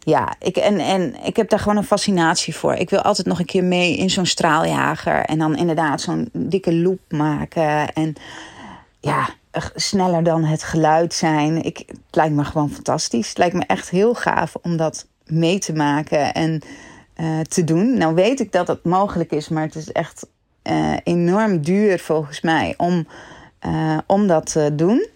ja, 0.07 0.35
ik, 0.39 0.57
en, 0.57 0.79
en 0.79 1.15
ik 1.25 1.37
heb 1.37 1.49
daar 1.49 1.59
gewoon 1.59 1.77
een 1.77 1.85
fascinatie 1.85 2.57
voor. 2.57 2.75
Ik 2.75 2.91
wil 2.91 3.01
altijd 3.01 3.27
nog 3.27 3.39
een 3.39 3.45
keer 3.45 3.65
mee 3.65 3.97
in 3.97 4.11
zo'n 4.11 4.27
straaljager. 4.27 5.25
En 5.25 5.39
dan 5.39 5.57
inderdaad 5.57 6.01
zo'n 6.01 6.29
dikke 6.33 6.75
loop 6.75 7.01
maken. 7.09 7.93
En 7.93 8.15
ja, 9.01 9.29
sneller 9.75 10.23
dan 10.23 10.45
het 10.45 10.63
geluid 10.63 11.15
zijn. 11.15 11.63
Ik, 11.63 11.79
het 11.87 11.99
lijkt 12.11 12.35
me 12.35 12.45
gewoon 12.45 12.71
fantastisch. 12.71 13.29
Het 13.29 13.39
lijkt 13.39 13.55
me 13.55 13.65
echt 13.67 13.91
heel 13.91 14.15
gaaf 14.15 14.55
om 14.63 14.77
dat 14.77 15.07
mee 15.25 15.59
te 15.59 15.73
maken 15.73 16.35
en 16.35 16.63
uh, 17.17 17.41
te 17.41 17.65
doen. 17.65 17.99
Nou 17.99 18.15
weet 18.15 18.41
ik 18.41 18.53
dat 18.53 18.69
het 18.69 18.85
mogelijk 18.85 19.31
is, 19.31 19.49
maar 19.49 19.63
het 19.63 19.75
is 19.75 19.93
echt 19.93 20.27
uh, 20.63 20.97
enorm 21.03 21.61
duur 21.61 21.99
volgens 21.99 22.41
mij 22.41 22.75
om, 22.77 23.07
uh, 23.67 23.99
om 24.07 24.27
dat 24.27 24.53
te 24.53 24.75
doen. 24.75 25.07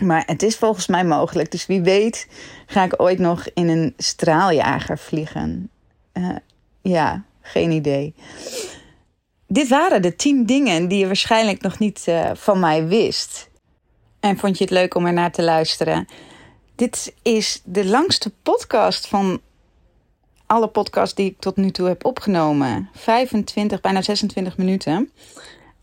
Maar 0.00 0.22
het 0.26 0.42
is 0.42 0.56
volgens 0.56 0.86
mij 0.86 1.04
mogelijk. 1.04 1.50
Dus 1.50 1.66
wie 1.66 1.80
weet 1.80 2.28
ga 2.66 2.84
ik 2.84 3.02
ooit 3.02 3.18
nog 3.18 3.46
in 3.54 3.68
een 3.68 3.94
straaljager 3.96 4.98
vliegen. 4.98 5.70
Uh, 6.12 6.36
ja, 6.82 7.24
geen 7.40 7.70
idee. 7.70 8.14
Dit 9.46 9.68
waren 9.68 10.02
de 10.02 10.16
tien 10.16 10.46
dingen 10.46 10.88
die 10.88 10.98
je 10.98 11.06
waarschijnlijk 11.06 11.62
nog 11.62 11.78
niet 11.78 12.04
uh, 12.08 12.30
van 12.34 12.60
mij 12.60 12.86
wist. 12.86 13.50
En 14.20 14.38
vond 14.38 14.58
je 14.58 14.64
het 14.64 14.72
leuk 14.72 14.94
om 14.94 15.06
er 15.06 15.12
naar 15.12 15.32
te 15.32 15.42
luisteren? 15.42 16.06
Dit 16.74 17.14
is 17.22 17.60
de 17.64 17.84
langste 17.84 18.32
podcast 18.42 19.06
van 19.06 19.40
alle 20.46 20.68
podcasts 20.68 21.14
die 21.14 21.30
ik 21.30 21.38
tot 21.38 21.56
nu 21.56 21.70
toe 21.70 21.88
heb 21.88 22.04
opgenomen. 22.04 22.88
25, 22.94 23.80
bijna 23.80 24.02
26 24.02 24.56
minuten. 24.56 25.10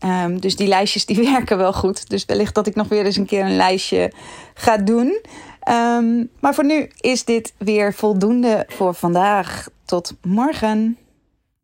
Um, 0.04 0.40
dus 0.40 0.56
die 0.56 0.68
lijstjes 0.68 1.06
die 1.06 1.24
werken 1.32 1.56
wel 1.56 1.72
goed. 1.72 2.08
Dus 2.08 2.24
wellicht 2.24 2.54
dat 2.54 2.66
ik 2.66 2.74
nog 2.74 2.88
weer 2.88 3.04
eens 3.04 3.16
een 3.16 3.26
keer 3.26 3.44
een 3.44 3.56
lijstje 3.56 4.12
ga 4.54 4.76
doen. 4.76 5.20
Um, 5.68 6.30
maar 6.40 6.54
voor 6.54 6.64
nu 6.64 6.90
is 7.00 7.24
dit 7.24 7.52
weer 7.58 7.94
voldoende 7.94 8.64
voor 8.68 8.94
vandaag. 8.94 9.68
Tot 9.84 10.14
morgen. 10.22 10.98